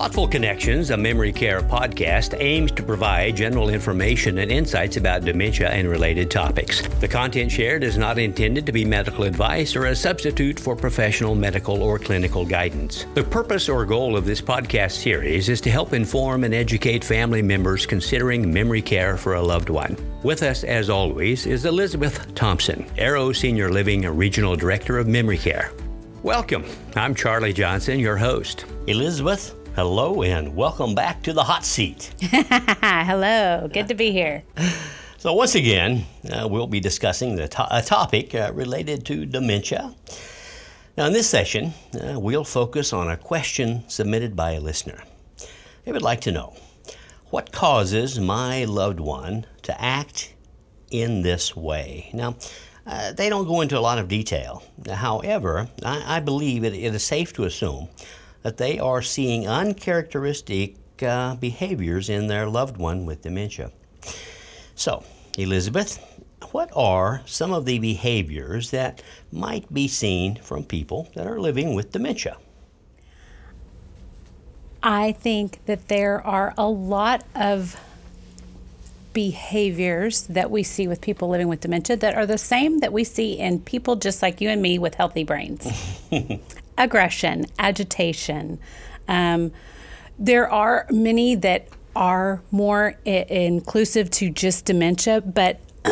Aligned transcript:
Thoughtful 0.00 0.28
Connections, 0.28 0.88
a 0.88 0.96
memory 0.96 1.30
care 1.30 1.60
podcast, 1.60 2.34
aims 2.40 2.72
to 2.72 2.82
provide 2.82 3.36
general 3.36 3.68
information 3.68 4.38
and 4.38 4.50
insights 4.50 4.96
about 4.96 5.26
dementia 5.26 5.68
and 5.68 5.86
related 5.86 6.30
topics. 6.30 6.80
The 7.00 7.06
content 7.06 7.52
shared 7.52 7.84
is 7.84 7.98
not 7.98 8.18
intended 8.18 8.64
to 8.64 8.72
be 8.72 8.82
medical 8.82 9.24
advice 9.24 9.76
or 9.76 9.84
a 9.84 9.94
substitute 9.94 10.58
for 10.58 10.74
professional 10.74 11.34
medical 11.34 11.82
or 11.82 11.98
clinical 11.98 12.46
guidance. 12.46 13.04
The 13.12 13.22
purpose 13.22 13.68
or 13.68 13.84
goal 13.84 14.16
of 14.16 14.24
this 14.24 14.40
podcast 14.40 14.92
series 14.92 15.50
is 15.50 15.60
to 15.60 15.70
help 15.70 15.92
inform 15.92 16.44
and 16.44 16.54
educate 16.54 17.04
family 17.04 17.42
members 17.42 17.84
considering 17.84 18.50
memory 18.50 18.80
care 18.80 19.18
for 19.18 19.34
a 19.34 19.42
loved 19.42 19.68
one. 19.68 19.98
With 20.22 20.42
us, 20.42 20.64
as 20.64 20.88
always, 20.88 21.44
is 21.44 21.66
Elizabeth 21.66 22.34
Thompson, 22.34 22.86
Arrow 22.96 23.32
Senior 23.32 23.70
Living 23.70 24.08
Regional 24.08 24.56
Director 24.56 24.96
of 24.96 25.06
Memory 25.06 25.36
Care. 25.36 25.72
Welcome. 26.22 26.64
I'm 26.96 27.14
Charlie 27.14 27.52
Johnson, 27.52 27.98
your 27.98 28.16
host. 28.16 28.64
Elizabeth, 28.86 29.54
Hello 29.76 30.22
and 30.22 30.56
welcome 30.56 30.94
back 30.94 31.22
to 31.22 31.32
the 31.32 31.44
hot 31.44 31.64
seat. 31.64 32.12
Hello, 32.20 33.68
good 33.72 33.88
to 33.88 33.94
be 33.94 34.10
here. 34.10 34.42
So, 35.18 35.32
once 35.32 35.54
again, 35.54 36.04
uh, 36.32 36.48
we'll 36.48 36.66
be 36.66 36.80
discussing 36.80 37.36
the 37.36 37.46
to- 37.48 37.76
a 37.76 37.80
topic 37.80 38.34
uh, 38.34 38.50
related 38.52 39.06
to 39.06 39.26
dementia. 39.26 39.94
Now, 40.96 41.06
in 41.06 41.12
this 41.12 41.28
session, 41.28 41.72
uh, 41.94 42.18
we'll 42.18 42.44
focus 42.44 42.92
on 42.92 43.08
a 43.08 43.16
question 43.16 43.84
submitted 43.88 44.34
by 44.34 44.52
a 44.52 44.60
listener. 44.60 45.02
They 45.84 45.92
would 45.92 46.02
like 46.02 46.20
to 46.22 46.32
know 46.32 46.56
what 47.30 47.52
causes 47.52 48.18
my 48.18 48.64
loved 48.64 48.98
one 48.98 49.46
to 49.62 49.80
act 49.80 50.34
in 50.90 51.22
this 51.22 51.56
way? 51.56 52.10
Now, 52.12 52.36
uh, 52.86 53.12
they 53.12 53.28
don't 53.28 53.46
go 53.46 53.60
into 53.60 53.78
a 53.78 53.80
lot 53.80 53.98
of 53.98 54.08
detail. 54.08 54.62
However, 54.90 55.68
I, 55.84 56.16
I 56.16 56.20
believe 56.20 56.64
it, 56.64 56.74
it 56.74 56.94
is 56.94 57.04
safe 57.04 57.32
to 57.34 57.44
assume 57.44 57.88
that 58.42 58.56
they 58.56 58.78
are 58.78 59.02
seeing 59.02 59.46
uncharacteristic 59.46 60.76
uh, 61.02 61.34
behaviors 61.36 62.08
in 62.08 62.26
their 62.26 62.46
loved 62.46 62.76
one 62.76 63.06
with 63.06 63.22
dementia. 63.22 63.70
So, 64.74 65.04
Elizabeth, 65.36 65.98
what 66.52 66.70
are 66.74 67.22
some 67.26 67.52
of 67.52 67.64
the 67.64 67.78
behaviors 67.78 68.70
that 68.70 69.02
might 69.30 69.72
be 69.72 69.88
seen 69.88 70.36
from 70.36 70.64
people 70.64 71.08
that 71.14 71.26
are 71.26 71.38
living 71.38 71.74
with 71.74 71.92
dementia? 71.92 72.38
I 74.82 75.12
think 75.12 75.64
that 75.66 75.88
there 75.88 76.26
are 76.26 76.54
a 76.56 76.66
lot 76.66 77.24
of 77.34 77.78
behaviors 79.12 80.22
that 80.28 80.50
we 80.50 80.62
see 80.62 80.88
with 80.88 81.00
people 81.00 81.28
living 81.28 81.48
with 81.48 81.60
dementia 81.60 81.96
that 81.96 82.14
are 82.14 82.26
the 82.26 82.38
same 82.38 82.78
that 82.78 82.92
we 82.92 83.04
see 83.04 83.38
in 83.38 83.60
people 83.60 83.96
just 83.96 84.22
like 84.22 84.40
you 84.40 84.48
and 84.48 84.62
me 84.62 84.78
with 84.78 84.94
healthy 84.94 85.24
brains. 85.24 85.66
aggression, 86.80 87.46
agitation. 87.58 88.58
Um, 89.06 89.52
there 90.18 90.50
are 90.50 90.86
many 90.90 91.36
that 91.36 91.68
are 91.94 92.42
more 92.50 92.94
I- 93.06 93.26
inclusive 93.28 94.10
to 94.12 94.30
just 94.30 94.64
dementia, 94.64 95.20
but 95.20 95.60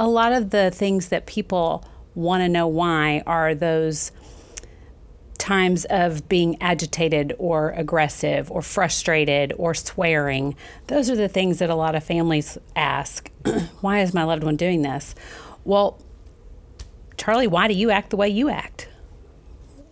a 0.00 0.08
lot 0.08 0.32
of 0.32 0.50
the 0.50 0.70
things 0.70 1.08
that 1.08 1.26
people 1.26 1.84
want 2.14 2.42
to 2.42 2.48
know 2.48 2.66
why 2.66 3.22
are 3.26 3.54
those 3.54 4.12
times 5.38 5.84
of 5.86 6.28
being 6.28 6.60
agitated 6.62 7.34
or 7.38 7.70
aggressive 7.70 8.50
or 8.50 8.62
frustrated 8.62 9.52
or 9.58 9.74
swearing. 9.74 10.56
Those 10.86 11.10
are 11.10 11.16
the 11.16 11.28
things 11.28 11.58
that 11.58 11.70
a 11.70 11.74
lot 11.74 11.94
of 11.94 12.02
families 12.02 12.56
ask 12.74 13.30
why 13.80 14.00
is 14.00 14.14
my 14.14 14.24
loved 14.24 14.44
one 14.44 14.56
doing 14.56 14.82
this? 14.82 15.14
Well, 15.64 16.00
Charlie, 17.16 17.46
why 17.46 17.68
do 17.68 17.74
you 17.74 17.90
act 17.90 18.10
the 18.10 18.16
way 18.16 18.28
you 18.28 18.48
act? 18.48 18.88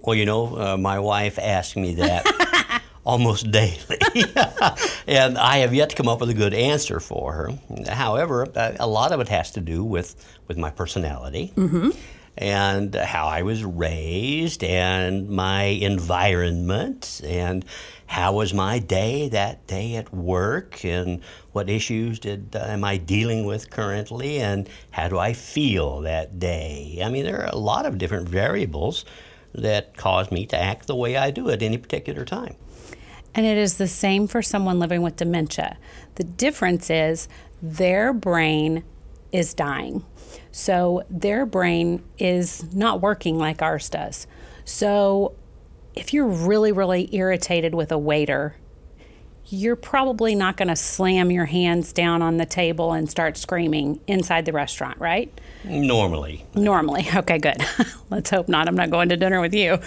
Well, 0.05 0.15
you 0.15 0.27
know, 0.27 0.57
uh, 0.57 0.77
my 0.77 0.99
wife 0.99 1.39
asks 1.39 1.77
me 1.77 1.95
that 1.95 2.83
almost 3.05 3.51
daily, 3.51 3.99
and 5.07 5.39
I 5.39 5.59
have 5.59 5.73
yet 5.73 5.91
to 5.91 5.97
come 5.97 6.09
up 6.09 6.21
with 6.21 6.29
a 6.29 6.35
good 6.35 6.53
answer 6.53 7.01
for 7.01 7.33
her. 7.33 7.51
However, 7.89 8.47
uh, 8.55 8.73
a 8.79 8.87
lot 8.87 9.13
of 9.13 9.21
it 9.21 9.29
has 9.29 9.51
to 9.53 9.61
do 9.61 9.83
with 9.83 10.15
with 10.47 10.59
my 10.59 10.71
personality. 10.71 11.53
Mm-hmm. 11.57 11.91
And 12.37 12.97
how 12.97 13.29
I 13.29 13.43
was 13.43 13.65
raised, 13.65 14.65
and 14.65 15.31
my 15.31 15.63
environment, 15.63 17.21
and 17.25 17.65
how 18.07 18.33
was 18.33 18.53
my 18.53 18.81
day 18.81 19.29
that 19.29 19.67
day 19.69 19.95
at 19.95 20.13
work, 20.13 20.85
and 20.85 21.23
what 21.53 21.71
issues 21.71 22.19
did 22.19 22.55
uh, 22.55 22.59
am 22.59 22.85
I 22.85 22.99
dealing 22.99 23.47
with 23.47 23.71
currently, 23.71 24.39
and 24.39 24.69
how 24.91 25.09
do 25.09 25.19
I 25.19 25.33
feel 25.33 26.01
that 26.01 26.39
day? 26.41 27.01
I 27.03 27.09
mean, 27.09 27.25
there 27.25 27.41
are 27.41 27.51
a 27.51 27.57
lot 27.57 27.87
of 27.87 27.97
different 27.97 28.29
variables 28.29 29.07
that 29.55 29.97
cause 29.97 30.31
me 30.31 30.47
to 30.47 30.61
act 30.61 30.87
the 30.87 30.97
way 30.97 31.17
I 31.17 31.31
do 31.31 31.49
at 31.51 31.63
any 31.63 31.79
particular 31.79 32.25
time. 32.25 32.57
And 33.35 33.45
it 33.47 33.59
is 33.59 33.79
the 33.79 33.89
same 33.89 34.27
for 34.27 34.43
someone 34.43 34.79
living 34.79 35.03
with 35.03 35.17
dementia. 35.17 35.77
The 36.17 36.25
difference 36.25 36.91
is 36.91 37.29
their 37.61 38.13
brain 38.13 38.85
is 39.33 39.55
dying. 39.55 40.05
So 40.53 41.03
their 41.11 41.45
brain 41.47 42.03
is 42.19 42.73
not 42.73 43.01
working 43.01 43.39
like 43.39 43.61
ours 43.61 43.89
does. 43.89 44.27
So 44.65 45.35
if 45.95 46.13
you're 46.13 46.29
really, 46.29 46.71
really 46.73 47.09
irritated 47.15 47.75
with 47.75 47.91
a 47.91 47.99
waiter, 47.99 48.57
you're 49.49 49.77
probably 49.77 50.35
not 50.35 50.57
going 50.57 50.69
to 50.69 50.77
slam 50.77 51.31
your 51.31 51.45
hands 51.45 51.93
down 51.93 52.23
on 52.23 52.39
the 52.39 52.47
table 52.47 52.93
and 52.93 53.11
start 53.11 53.37
screaming 53.37 54.01
inside 54.07 54.47
the 54.47 54.53
restaurant, 54.53 54.99
right? 54.99 55.33
Normally. 55.65 56.45
Normally. 56.55 57.09
Okay, 57.15 57.39
good. 57.39 57.65
Let's 58.11 58.31
hope 58.31 58.49
not. 58.49 58.69
I'm 58.69 58.75
not 58.75 58.91
going 58.91 59.09
to 59.11 59.17
dinner 59.17 59.41
with 59.41 59.55
you. 59.55 59.79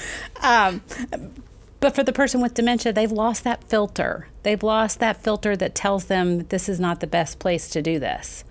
Um, 0.41 0.81
but 1.79 1.93
for 1.93 2.03
the 2.03 2.13
person 2.13 2.41
with 2.41 2.53
dementia, 2.53 2.93
they've 2.93 3.11
lost 3.11 3.43
that 3.43 3.63
filter. 3.65 4.27
They've 4.43 4.63
lost 4.63 4.99
that 4.99 5.21
filter 5.21 5.55
that 5.57 5.75
tells 5.75 6.05
them 6.05 6.47
this 6.47 6.69
is 6.69 6.79
not 6.79 6.99
the 6.99 7.07
best 7.07 7.37
place 7.37 7.69
to 7.71 7.81
do 7.81 7.99
this. 7.99 8.43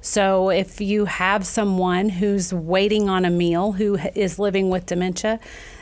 So 0.00 0.48
if 0.48 0.80
you 0.80 1.04
have 1.04 1.44
someone 1.46 2.08
who's 2.08 2.54
waiting 2.54 3.08
on 3.08 3.24
a 3.24 3.30
meal 3.30 3.72
who 3.72 3.98
is 4.14 4.38
living 4.38 4.70
with 4.70 4.86
dementia, 4.86 5.40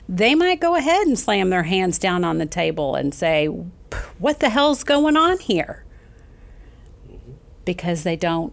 they 0.09 0.35
might 0.35 0.59
go 0.59 0.75
ahead 0.75 1.07
and 1.07 1.19
slam 1.19 1.51
their 1.51 1.63
hands 1.63 1.99
down 1.99 2.25
on 2.25 2.39
the 2.39 2.47
table 2.47 2.97
and 2.97 3.15
say, 3.15 3.49
What 4.19 4.41
the 4.41 4.51
hell's 4.51 4.85
going 4.85 5.17
on 5.17 5.39
here? 5.39 5.85
Because 7.65 8.03
they 8.03 8.17
don't 8.17 8.53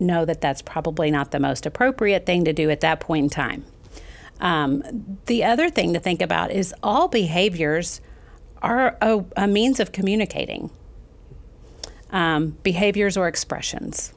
know 0.00 0.24
that 0.24 0.40
that's 0.40 0.62
probably 0.62 1.10
not 1.10 1.30
the 1.30 1.40
most 1.40 1.66
appropriate 1.66 2.26
thing 2.26 2.44
to 2.44 2.52
do 2.52 2.70
at 2.70 2.80
that 2.80 3.00
point 3.00 3.24
in 3.24 3.30
time. 3.30 3.64
Um, 4.40 5.18
the 5.26 5.44
other 5.44 5.70
thing 5.70 5.92
to 5.94 6.00
think 6.00 6.20
about 6.20 6.50
is 6.50 6.74
all 6.82 7.08
behaviors 7.08 8.00
are 8.62 8.96
a, 9.00 9.24
a 9.36 9.46
means 9.46 9.78
of 9.78 9.92
communicating 9.92 10.70
um, 12.10 12.56
behaviors 12.62 13.16
or 13.16 13.28
expressions. 13.28 14.12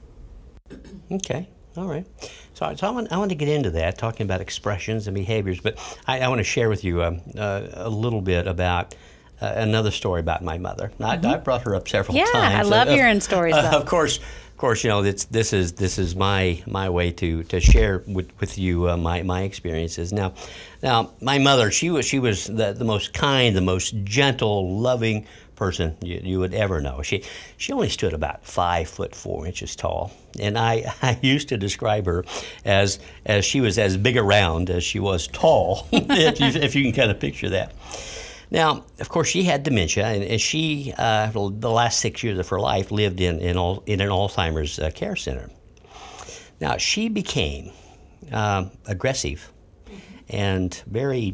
Okay, 1.12 1.48
all 1.76 1.88
right. 1.88 2.06
So, 2.54 2.74
so 2.76 2.88
I, 2.88 2.90
want, 2.90 3.12
I 3.12 3.18
want 3.18 3.30
to 3.30 3.36
get 3.36 3.50
into 3.50 3.72
that, 3.72 3.98
talking 3.98 4.26
about 4.26 4.42
expressions 4.42 5.08
and 5.08 5.16
behaviors, 5.16 5.60
but 5.60 5.78
I, 6.08 6.22
I 6.22 6.28
want 6.28 6.40
to 6.40 6.44
share 6.44 6.70
with 6.70 6.84
you 6.84 7.04
um, 7.04 7.22
uh, 7.38 7.68
a 7.74 7.90
little 7.90 8.22
bit 8.22 8.48
about 8.48 8.96
uh, 9.42 9.54
another 9.56 9.92
story 9.92 10.20
about 10.20 10.44
my 10.44 10.58
mother. 10.58 10.92
Mm-hmm. 11.00 11.26
I, 11.26 11.36
I, 11.36 11.38
brought 11.38 11.62
her 11.64 11.76
up 11.76 11.88
several 11.88 12.18
yeah, 12.18 12.26
times. 12.26 12.54
Yeah, 12.54 12.60
I 12.60 12.64
love 12.64 12.88
uh, 12.88 12.94
hearing 12.94 13.20
stories. 13.20 13.56
Uh, 13.56 13.72
of 13.74 13.86
course, 13.86 14.18
of 14.18 14.58
course, 14.58 14.84
you 14.84 14.90
know 14.90 15.04
it's, 15.04 15.26
this 15.26 15.54
is 15.54 15.74
this 15.74 16.00
is 16.00 16.16
my 16.16 16.64
my 16.66 16.90
way 16.90 17.12
to 17.12 17.44
to 17.44 17.60
share 17.60 18.04
with, 18.08 18.32
with 18.40 18.58
you 18.58 18.90
uh, 18.90 18.98
my 18.98 19.22
my 19.22 19.44
experiences. 19.44 20.12
Now, 20.12 20.34
now 20.82 21.12
my 21.22 21.38
mother, 21.38 21.70
she 21.70 21.90
was 21.92 22.06
she 22.06 22.20
was 22.20 22.46
the, 22.46 22.74
the 22.74 22.86
most 22.86 23.14
kind, 23.14 23.56
the 23.56 23.62
most 23.62 23.94
gentle, 24.04 24.80
loving 24.80 25.28
person 25.56 25.98
you, 26.02 26.22
you 26.24 26.40
would 26.40 26.54
ever 26.54 26.82
know. 26.82 27.02
She 27.02 27.24
she 27.58 27.74
only 27.74 27.90
stood 27.90 28.14
about 28.14 28.46
five 28.46 28.88
foot 28.88 29.14
four 29.14 29.46
inches 29.46 29.76
tall, 29.76 30.12
and 30.40 30.58
I, 30.58 30.92
I 31.02 31.20
used 31.22 31.50
to 31.50 31.58
describe 31.58 32.06
her 32.06 32.24
as 32.64 33.00
as 33.26 33.44
she 33.44 33.60
was 33.60 33.78
as 33.78 33.98
big 33.98 34.16
around 34.16 34.70
as 34.70 34.84
she 34.84 35.00
was 35.00 35.28
tall, 35.28 35.88
if, 35.92 36.40
you, 36.40 36.48
if 36.62 36.76
you 36.76 36.84
can 36.84 36.94
kind 36.94 37.12
of 37.12 37.20
picture 37.20 37.50
that. 37.50 37.74
Now, 38.50 38.86
of 39.00 39.10
course, 39.10 39.28
she 39.28 39.44
had 39.44 39.64
dementia, 39.64 40.06
and, 40.06 40.40
she, 40.40 40.94
uh, 40.98 41.30
the 41.32 41.70
last 41.70 42.00
six 42.00 42.24
years 42.24 42.40
of 42.40 42.48
her 42.48 42.60
life, 42.60 42.92
lived 42.92 43.20
in, 43.20 43.40
in, 43.40 43.58
all, 43.58 43.84
in 43.86 44.00
an 44.00 44.10
Alzheimer's 44.10 44.80
uh, 44.80 44.90
care 44.92 45.16
center. 45.16 45.50
Now, 46.62 46.78
she 46.78 47.10
became 47.10 47.72
uh, 48.32 48.66
aggressive 48.86 49.52
and 50.30 50.82
very, 50.88 51.32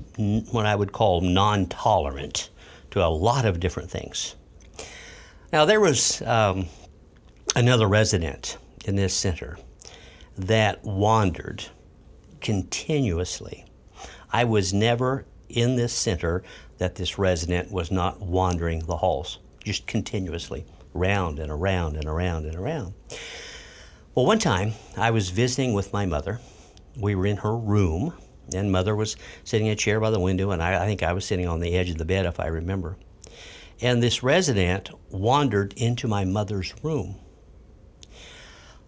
what 0.51 0.65
I 0.65 0.75
would 0.75 0.92
call 0.92 1.21
non 1.21 1.68
tolerant 1.68 2.50
to 2.92 3.04
a 3.04 3.07
lot 3.07 3.45
of 3.45 3.60
different 3.60 3.89
things. 3.89 4.36
Now, 5.51 5.65
there 5.65 5.80
was 5.80 6.21
um, 6.24 6.68
another 7.56 7.88
resident 7.88 8.57
in 8.86 8.95
this 8.95 9.13
center 9.13 9.57
that 10.38 10.83
wandered 10.83 11.65
continuously. 12.42 13.65
I 14.31 14.45
was 14.45 14.74
never 14.74 15.25
in 15.50 15.75
this 15.75 15.94
center 15.94 16.44
that 16.83 16.95
this 16.95 17.18
resident 17.18 17.71
was 17.71 17.91
not 17.91 18.19
wandering 18.19 18.80
the 18.80 18.97
halls, 18.97 19.39
just 19.63 19.88
continuously, 19.88 20.65
round 20.94 21.39
and 21.39 21.50
around 21.50 21.95
and 21.95 22.03
around 22.03 22.45
and 22.45 22.57
around. 22.57 22.94
Well, 24.13 24.25
one 24.25 24.38
time 24.38 24.74
I 24.97 25.12
was 25.12 25.30
visiting 25.30 25.71
with 25.74 25.94
my 25.94 26.06
mother. 26.06 26.41
We 26.97 27.15
were 27.15 27.25
in 27.25 27.38
her 27.38 27.56
room, 27.56 28.13
and 28.53 28.69
mother 28.69 28.97
was 28.97 29.15
sitting 29.45 29.68
in 29.68 29.71
a 29.71 29.77
chair 29.77 30.01
by 30.01 30.09
the 30.09 30.19
window, 30.19 30.51
and 30.51 30.62
I, 30.62 30.83
I 30.83 30.85
think 30.85 31.03
I 31.03 31.13
was 31.13 31.24
sitting 31.24 31.47
on 31.47 31.62
the 31.62 31.74
edge 31.74 31.89
of 31.89 31.97
the 31.97 32.03
bed, 32.03 32.25
if 32.25 32.38
I 32.38 32.47
remember. 32.47 32.97
and 33.81 34.03
this 34.03 34.21
resident 34.21 34.89
wandered 35.09 35.74
into 35.77 36.07
my 36.07 36.25
mother's 36.25 36.74
room. 36.83 37.15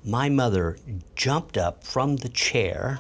My 0.03 0.30
mother 0.30 0.77
jumped 1.15 1.57
up 1.57 1.83
from 1.83 2.18
the 2.18 2.30
chair, 2.30 3.00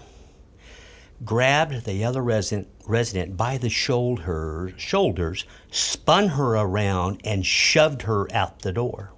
grabbed 1.23 1.85
the 1.85 2.03
other 2.03 2.21
resident, 2.21 2.67
resident 2.85 3.37
by 3.37 3.57
the 3.57 3.69
shoulder, 3.69 4.73
shoulders, 4.77 5.45
spun 5.71 6.29
her 6.29 6.55
around, 6.55 7.21
and 7.23 7.45
shoved 7.45 8.01
her 8.03 8.31
out 8.33 8.59
the 8.59 8.73
door. 8.73 9.11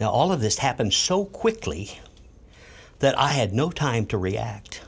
Now, 0.00 0.10
all 0.10 0.32
of 0.32 0.40
this 0.40 0.58
happened 0.58 0.92
so 0.92 1.24
quickly 1.24 1.98
that 3.00 3.18
I 3.18 3.28
had 3.28 3.52
no 3.52 3.70
time 3.70 4.06
to 4.06 4.18
react. 4.18 4.82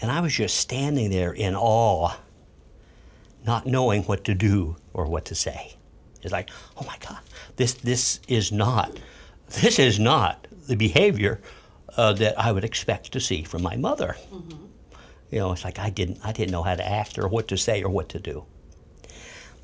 And 0.00 0.10
I 0.10 0.20
was 0.20 0.34
just 0.34 0.56
standing 0.56 1.10
there 1.10 1.32
in 1.32 1.54
awe, 1.54 2.16
not 3.46 3.66
knowing 3.66 4.02
what 4.04 4.24
to 4.24 4.34
do 4.34 4.76
or 4.92 5.06
what 5.06 5.24
to 5.26 5.34
say. 5.34 5.76
It's 6.22 6.32
like, 6.32 6.50
oh 6.76 6.84
my 6.86 6.96
God, 7.06 7.18
this, 7.56 7.74
this 7.74 8.20
is 8.28 8.50
not, 8.50 8.98
this 9.48 9.78
is 9.78 9.98
not 9.98 10.46
the 10.66 10.76
behavior 10.76 11.40
uh, 11.96 12.12
that 12.14 12.38
I 12.38 12.52
would 12.52 12.64
expect 12.64 13.12
to 13.12 13.20
see 13.20 13.42
from 13.42 13.62
my 13.62 13.76
mother. 13.76 14.16
Mm-hmm. 14.32 14.64
You 15.30 15.38
know, 15.38 15.52
it's 15.52 15.64
like 15.64 15.78
I 15.78 15.90
didn't, 15.90 16.18
I 16.24 16.32
didn't 16.32 16.52
know 16.52 16.62
how 16.62 16.74
to 16.74 16.88
act 16.88 17.18
or 17.18 17.28
what 17.28 17.48
to 17.48 17.56
say 17.56 17.82
or 17.82 17.88
what 17.88 18.08
to 18.10 18.18
do. 18.18 18.44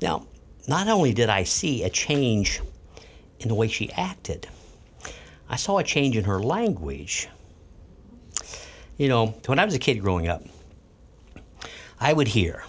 Now, 0.01 0.25
not 0.67 0.87
only 0.87 1.13
did 1.13 1.29
I 1.29 1.43
see 1.43 1.83
a 1.83 1.89
change 1.89 2.61
in 3.39 3.47
the 3.47 3.55
way 3.55 3.67
she 3.67 3.91
acted, 3.91 4.47
I 5.49 5.55
saw 5.57 5.79
a 5.79 5.83
change 5.83 6.15
in 6.15 6.23
her 6.23 6.41
language. 6.41 7.27
You 8.97 9.09
know, 9.09 9.27
when 9.47 9.59
I 9.59 9.65
was 9.65 9.73
a 9.73 9.79
kid 9.79 9.95
growing 9.95 10.27
up, 10.27 10.43
I 11.99 12.13
would 12.13 12.27
hear, 12.27 12.63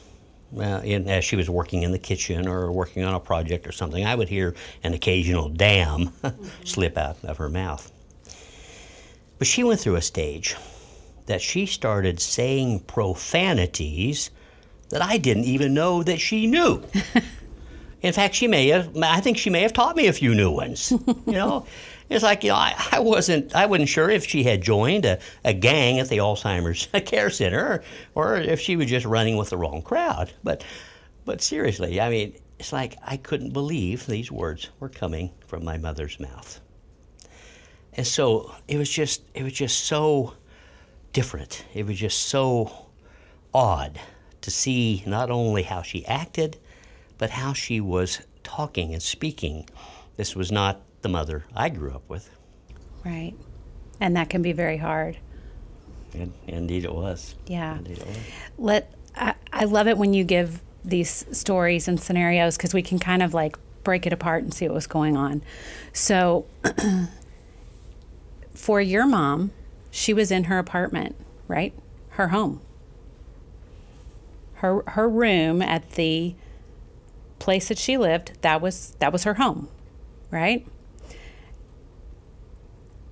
uh, 0.57 0.81
in, 0.83 1.09
as 1.09 1.25
she 1.25 1.37
was 1.37 1.49
working 1.49 1.83
in 1.85 1.93
the 1.93 1.99
kitchen 1.99 2.49
or 2.49 2.73
working 2.73 3.05
on 3.05 3.15
a 3.15 3.21
project 3.21 3.67
or 3.67 3.73
something, 3.73 4.05
I 4.05 4.15
would 4.15 4.29
hear 4.29 4.55
an 4.83 4.95
occasional 4.95 5.49
damn 5.49 6.07
mm-hmm. 6.09 6.47
slip 6.65 6.99
out 6.99 7.25
of 7.25 7.37
her 7.39 7.49
mouth. 7.49 7.92
But 9.43 9.49
she 9.49 9.65
went 9.65 9.81
through 9.81 9.97
a 9.97 10.03
stage 10.03 10.55
that 11.27 11.43
she 11.43 11.67
started 11.67 12.21
saying 12.21 12.79
profanities 12.87 14.31
that 14.91 15.03
I 15.03 15.19
didn't 15.19 15.47
even 15.47 15.75
know 15.75 16.05
that 16.05 16.21
she 16.21 16.47
knew. 16.47 16.81
In 18.03 18.13
fact, 18.13 18.37
she 18.37 18.47
may 18.47 18.69
have, 18.69 18.97
I 18.99 19.19
think 19.19 19.37
she 19.37 19.51
may 19.51 19.63
have 19.63 19.73
taught 19.73 19.97
me 19.97 20.07
a 20.07 20.13
few 20.13 20.33
new 20.33 20.53
ones. 20.53 20.93
You 20.93 21.33
know, 21.33 21.67
it's 22.09 22.23
like, 22.23 22.45
you 22.45 22.51
know, 22.51 22.55
I, 22.55 22.77
I 22.93 23.01
wasn't, 23.01 23.53
I 23.53 23.67
wasn't 23.67 23.89
sure 23.89 24.09
if 24.09 24.25
she 24.25 24.45
had 24.45 24.63
joined 24.63 25.07
a, 25.07 25.19
a 25.45 25.53
gang 25.53 25.99
at 25.99 26.09
the 26.09 26.19
Alzheimer's 26.19 26.87
Care 27.05 27.29
Center 27.29 27.83
or, 28.15 28.35
or 28.37 28.37
if 28.37 28.61
she 28.61 28.77
was 28.77 28.87
just 28.87 29.07
running 29.07 29.37
with 29.37 29.51
the 29.51 29.57
wrong 29.57 29.83
crowd. 29.83 30.33
But, 30.45 30.63
but 31.25 31.43
seriously, 31.43 32.01
I 32.01 32.11
mean, 32.11 32.37
it's 32.61 32.73
like 32.73 32.97
I 33.05 33.17
couldn't 33.17 33.53
believe 33.53 34.07
these 34.07 34.31
words 34.31 34.71
were 34.79 34.89
coming 34.89 35.33
from 35.49 35.65
my 35.65 35.79
mother's 35.79 36.21
mouth. 36.21 36.61
And 37.95 38.07
so 38.07 38.55
it 38.69 38.79
was 38.79 38.89
just, 38.89 39.23
it 39.35 39.43
was 39.43 39.53
just 39.53 39.85
so 39.85 40.35
different. 41.13 41.65
It 41.75 41.87
was 41.87 41.99
just 41.99 42.21
so 42.27 42.89
odd 43.53 43.99
to 44.41 44.51
see 44.51 45.03
not 45.07 45.31
only 45.31 45.63
how 45.63 45.83
she 45.83 46.05
acted, 46.07 46.59
but 47.19 47.31
how 47.31 47.53
she 47.53 47.81
was 47.81 48.21
talking 48.43 48.93
and 48.93 49.03
speaking. 49.03 49.69
This 50.17 50.35
was 50.35 50.51
not 50.51 50.81
the 51.03 51.09
mother 51.09 51.45
I 51.55 51.69
grew 51.69 51.93
up 51.93 52.09
with. 52.09 52.31
Right. 53.05 53.35
And 54.01 54.17
that 54.17 54.31
can 54.31 54.43
be 54.43 54.53
very 54.53 54.77
hard. 54.77 55.19
And, 56.15 56.33
indeed 56.47 56.85
it 56.85 56.95
was. 56.95 57.35
Yeah. 57.47 57.79
Indeed 57.79 57.99
it 57.99 58.07
was. 58.07 58.19
Let 58.59 58.95
I, 59.15 59.35
I 59.53 59.65
love 59.65 59.89
it 59.89 59.99
when 59.99 60.15
you 60.15 60.25
give 60.25 60.61
these 60.85 61.25
stories 61.33 61.89
and 61.89 62.01
scenarios 62.01 62.57
because 62.57 62.75
we 62.75 62.83
can 62.83 62.99
kind 62.99 63.23
of 63.23 63.35
like 63.35 63.57
break 63.85 64.07
it 64.07 64.13
apart 64.13 64.43
and 64.43 64.53
see 64.53 64.67
what 64.67 64.75
was 64.75 64.87
going 64.87 65.17
on. 65.17 65.43
So 65.93 66.47
for 68.55 68.81
your 68.81 69.07
mom, 69.07 69.53
she 69.91 70.13
was 70.13 70.31
in 70.31 70.45
her 70.45 70.59
apartment, 70.59 71.17
right? 71.49 71.75
Her 72.11 72.29
home. 72.29 72.61
Her 74.55 74.83
her 74.89 75.09
room 75.09 75.61
at 75.61 75.93
the 75.93 76.35
place 77.39 77.69
that 77.69 77.79
she 77.79 77.99
lived, 77.99 78.33
that 78.43 78.61
was 78.61 78.95
that 79.01 79.13
was 79.13 79.25
her 79.25 79.35
home, 79.35 79.69
right? 80.31 80.67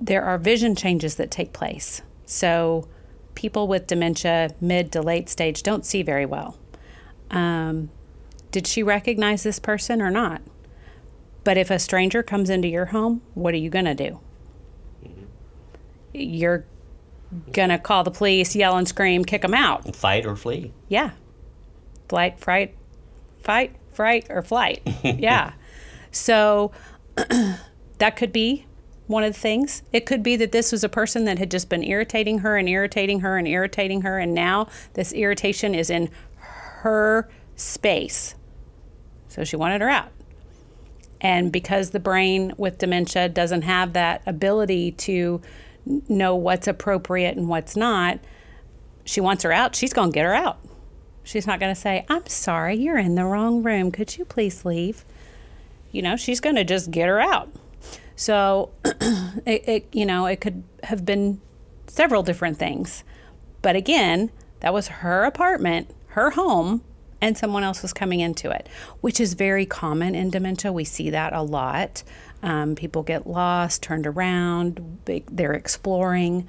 There 0.00 0.22
are 0.22 0.38
vision 0.38 0.74
changes 0.74 1.16
that 1.16 1.30
take 1.30 1.52
place. 1.52 2.02
So 2.24 2.88
people 3.34 3.66
with 3.66 3.86
dementia, 3.86 4.50
mid 4.60 4.92
to 4.92 5.02
late 5.02 5.28
stage, 5.28 5.62
don't 5.62 5.84
see 5.84 6.02
very 6.02 6.24
well. 6.24 6.56
Um, 7.30 7.90
did 8.50 8.66
she 8.66 8.82
recognize 8.82 9.42
this 9.42 9.58
person 9.58 10.00
or 10.00 10.10
not? 10.10 10.40
But 11.44 11.56
if 11.56 11.70
a 11.70 11.78
stranger 11.78 12.22
comes 12.22 12.50
into 12.50 12.68
your 12.68 12.86
home, 12.86 13.22
what 13.34 13.54
are 13.54 13.58
you 13.58 13.70
going 13.70 13.84
to 13.86 13.94
do? 13.94 14.20
You're 16.12 16.64
going 17.52 17.68
to 17.68 17.78
call 17.78 18.04
the 18.04 18.10
police, 18.10 18.56
yell 18.56 18.76
and 18.76 18.88
scream, 18.88 19.24
kick 19.24 19.42
them 19.42 19.54
out. 19.54 19.94
Fight 19.94 20.26
or 20.26 20.36
flee. 20.36 20.72
Yeah. 20.88 21.10
Flight, 22.08 22.40
fright, 22.40 22.76
fight, 23.42 23.76
fright 23.92 24.26
or 24.30 24.42
flight. 24.42 24.82
yeah. 25.04 25.52
So 26.10 26.72
that 27.98 28.16
could 28.16 28.32
be 28.32 28.66
one 29.06 29.24
of 29.24 29.34
the 29.34 29.40
things. 29.40 29.82
It 29.92 30.06
could 30.06 30.22
be 30.22 30.36
that 30.36 30.52
this 30.52 30.72
was 30.72 30.84
a 30.84 30.88
person 30.88 31.24
that 31.24 31.38
had 31.38 31.50
just 31.50 31.68
been 31.68 31.82
irritating 31.82 32.38
her 32.38 32.56
and 32.56 32.68
irritating 32.68 33.20
her 33.20 33.36
and 33.36 33.46
irritating 33.46 34.02
her, 34.02 34.18
and 34.18 34.34
now 34.34 34.68
this 34.94 35.12
irritation 35.12 35.74
is 35.74 35.90
in 35.90 36.10
her 36.36 37.28
space. 37.56 38.36
So 39.28 39.44
she 39.44 39.56
wanted 39.56 39.80
her 39.80 39.88
out. 39.88 40.10
And 41.20 41.52
because 41.52 41.90
the 41.90 42.00
brain 42.00 42.54
with 42.56 42.78
dementia 42.78 43.28
doesn't 43.28 43.62
have 43.62 43.92
that 43.92 44.22
ability 44.26 44.92
to 44.92 45.42
know 45.86 46.34
what's 46.36 46.68
appropriate 46.68 47.36
and 47.36 47.48
what's 47.48 47.76
not, 47.76 48.20
she 49.04 49.20
wants 49.20 49.42
her 49.42 49.52
out, 49.52 49.74
she's 49.74 49.92
going 49.92 50.10
to 50.10 50.14
get 50.14 50.24
her 50.24 50.34
out. 50.34 50.58
She's 51.22 51.46
not 51.46 51.60
going 51.60 51.74
to 51.74 51.80
say, 51.80 52.04
I'm 52.08 52.26
sorry, 52.26 52.76
you're 52.76 52.98
in 52.98 53.14
the 53.14 53.24
wrong 53.24 53.62
room. 53.62 53.92
Could 53.92 54.16
you 54.16 54.24
please 54.24 54.64
leave? 54.64 55.04
You 55.92 56.02
know, 56.02 56.16
she's 56.16 56.40
going 56.40 56.56
to 56.56 56.64
just 56.64 56.90
get 56.90 57.08
her 57.08 57.20
out. 57.20 57.50
So, 58.16 58.70
it, 58.84 59.68
it, 59.68 59.86
you 59.92 60.06
know, 60.06 60.26
it 60.26 60.40
could 60.40 60.62
have 60.84 61.04
been 61.04 61.40
several 61.86 62.22
different 62.22 62.58
things. 62.58 63.04
But 63.62 63.76
again, 63.76 64.30
that 64.60 64.72
was 64.72 64.88
her 64.88 65.24
apartment, 65.24 65.90
her 66.08 66.30
home, 66.30 66.82
and 67.20 67.36
someone 67.36 67.64
else 67.64 67.82
was 67.82 67.92
coming 67.92 68.20
into 68.20 68.50
it, 68.50 68.68
which 69.00 69.20
is 69.20 69.34
very 69.34 69.66
common 69.66 70.14
in 70.14 70.30
dementia. 70.30 70.72
We 70.72 70.84
see 70.84 71.10
that 71.10 71.32
a 71.32 71.42
lot. 71.42 72.02
Um, 72.42 72.74
people 72.74 73.02
get 73.02 73.26
lost, 73.26 73.82
turned 73.82 74.06
around, 74.06 74.98
they're 75.04 75.52
exploring. 75.52 76.48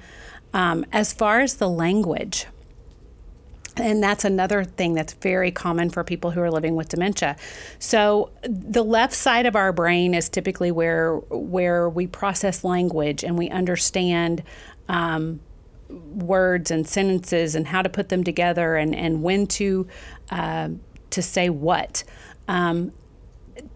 Um, 0.54 0.84
as 0.92 1.12
far 1.12 1.40
as 1.40 1.54
the 1.54 1.68
language, 1.68 2.46
and 3.76 4.02
that's 4.02 4.24
another 4.24 4.64
thing 4.64 4.94
that's 4.94 5.14
very 5.14 5.50
common 5.50 5.90
for 5.90 6.04
people 6.04 6.30
who 6.30 6.40
are 6.40 6.50
living 6.50 6.76
with 6.76 6.88
dementia. 6.88 7.36
So 7.78 8.30
the 8.42 8.84
left 8.84 9.14
side 9.14 9.46
of 9.46 9.56
our 9.56 9.72
brain 9.72 10.14
is 10.14 10.28
typically 10.28 10.70
where 10.70 11.16
where 11.30 11.88
we 11.88 12.06
process 12.06 12.64
language 12.64 13.24
and 13.24 13.38
we 13.38 13.48
understand 13.48 14.42
um, 14.88 15.40
words 15.88 16.70
and 16.70 16.86
sentences 16.86 17.54
and 17.54 17.66
how 17.66 17.82
to 17.82 17.88
put 17.88 18.08
them 18.10 18.24
together 18.24 18.76
and 18.76 18.94
and 18.94 19.22
when 19.22 19.46
to 19.48 19.86
uh, 20.30 20.68
to 21.10 21.22
say 21.22 21.48
what. 21.48 22.04
Um, 22.48 22.92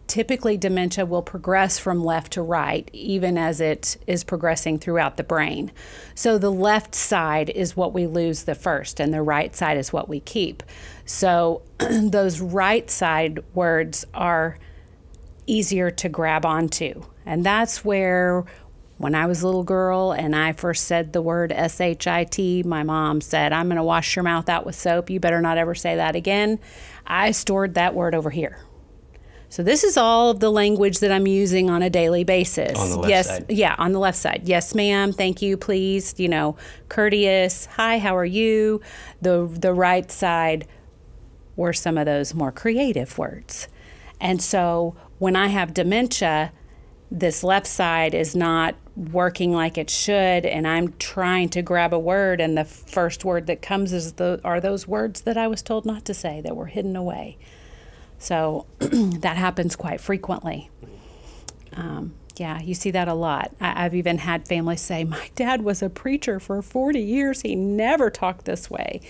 typically 0.06 0.56
dementia 0.56 1.04
will 1.04 1.22
progress 1.22 1.78
from 1.78 2.04
left 2.04 2.32
to 2.32 2.42
right 2.42 2.88
even 2.92 3.36
as 3.36 3.60
it 3.60 3.96
is 4.06 4.24
progressing 4.24 4.78
throughout 4.78 5.16
the 5.16 5.24
brain. 5.24 5.72
So 6.14 6.38
the 6.38 6.52
left 6.52 6.94
side 6.94 7.50
is 7.50 7.76
what 7.76 7.92
we 7.92 8.06
lose 8.06 8.44
the 8.44 8.54
first 8.54 9.00
and 9.00 9.12
the 9.12 9.22
right 9.22 9.54
side 9.54 9.76
is 9.76 9.92
what 9.92 10.08
we 10.08 10.20
keep. 10.20 10.62
So 11.04 11.62
those 11.78 12.40
right 12.40 12.90
side 12.90 13.42
words 13.54 14.04
are 14.14 14.58
easier 15.46 15.90
to 15.90 16.08
grab 16.08 16.44
onto. 16.44 17.04
And 17.24 17.44
that's 17.44 17.84
where 17.84 18.44
when 18.98 19.14
I 19.14 19.26
was 19.26 19.42
a 19.42 19.46
little 19.46 19.64
girl 19.64 20.12
and 20.12 20.34
I 20.34 20.52
first 20.52 20.84
said 20.84 21.12
the 21.12 21.20
word 21.20 21.52
S 21.52 21.80
H 21.80 22.06
I 22.06 22.24
T, 22.24 22.62
my 22.62 22.82
mom 22.82 23.20
said, 23.20 23.52
I'm 23.52 23.66
going 23.66 23.76
to 23.76 23.82
wash 23.82 24.16
your 24.16 24.22
mouth 24.22 24.48
out 24.48 24.64
with 24.64 24.74
soap. 24.74 25.10
You 25.10 25.20
better 25.20 25.40
not 25.40 25.58
ever 25.58 25.74
say 25.74 25.96
that 25.96 26.16
again. 26.16 26.58
I 27.06 27.32
stored 27.32 27.74
that 27.74 27.94
word 27.94 28.14
over 28.14 28.30
here 28.30 28.58
so 29.48 29.62
this 29.62 29.84
is 29.84 29.96
all 29.96 30.30
of 30.30 30.40
the 30.40 30.50
language 30.50 30.98
that 30.98 31.12
I'm 31.12 31.26
using 31.26 31.70
on 31.70 31.82
a 31.82 31.90
daily 31.90 32.24
basis. 32.24 32.78
On 32.78 32.90
the 32.90 32.96
left 32.96 33.08
yes, 33.10 33.26
side. 33.28 33.46
yeah, 33.48 33.74
on 33.78 33.92
the 33.92 33.98
left 33.98 34.18
side. 34.18 34.42
Yes, 34.44 34.74
ma'am. 34.74 35.12
Thank 35.12 35.42
you, 35.42 35.56
please. 35.56 36.14
You 36.18 36.28
know, 36.28 36.56
courteous. 36.88 37.66
Hi, 37.66 37.98
how 37.98 38.16
are 38.16 38.24
you? 38.24 38.80
The 39.22 39.46
the 39.46 39.72
right 39.72 40.10
side 40.10 40.66
were 41.56 41.72
some 41.72 41.96
of 41.96 42.06
those 42.06 42.34
more 42.34 42.52
creative 42.52 43.16
words. 43.18 43.68
And 44.20 44.42
so 44.42 44.96
when 45.18 45.36
I 45.36 45.48
have 45.48 45.74
dementia, 45.74 46.52
this 47.10 47.44
left 47.44 47.66
side 47.66 48.14
is 48.14 48.34
not 48.34 48.74
working 48.96 49.52
like 49.52 49.76
it 49.76 49.90
should 49.90 50.46
and 50.46 50.66
I'm 50.66 50.94
trying 50.94 51.50
to 51.50 51.62
grab 51.62 51.92
a 51.92 51.98
word 51.98 52.40
and 52.40 52.56
the 52.56 52.64
first 52.64 53.24
word 53.26 53.46
that 53.46 53.60
comes 53.60 53.92
is 53.92 54.14
the 54.14 54.40
are 54.42 54.58
those 54.58 54.88
words 54.88 55.20
that 55.22 55.36
I 55.36 55.48
was 55.48 55.60
told 55.60 55.84
not 55.84 56.06
to 56.06 56.14
say 56.14 56.40
that 56.40 56.56
were 56.56 56.66
hidden 56.66 56.96
away. 56.96 57.36
So 58.18 58.66
that 58.78 59.36
happens 59.36 59.76
quite 59.76 60.00
frequently. 60.00 60.70
Um, 61.74 62.14
yeah, 62.36 62.60
you 62.60 62.74
see 62.74 62.90
that 62.90 63.08
a 63.08 63.14
lot. 63.14 63.54
I, 63.60 63.82
have 63.82 63.94
even 63.94 64.18
had 64.18 64.46
families 64.46 64.80
say, 64.80 65.04
"My 65.04 65.30
dad 65.34 65.62
was 65.62 65.82
a 65.82 65.88
preacher 65.88 66.38
for 66.38 66.60
40 66.62 67.00
years. 67.00 67.42
He 67.42 67.54
never 67.54 68.10
talked 68.10 68.44
this 68.44 68.70
way," 68.70 69.00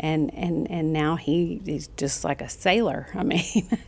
and 0.00 0.32
and 0.34 0.70
and 0.70 0.92
now 0.92 1.16
he 1.16 1.60
is 1.66 1.88
just 1.96 2.24
like 2.24 2.40
a 2.40 2.48
sailor. 2.48 3.08
I 3.14 3.22
mean, 3.22 3.78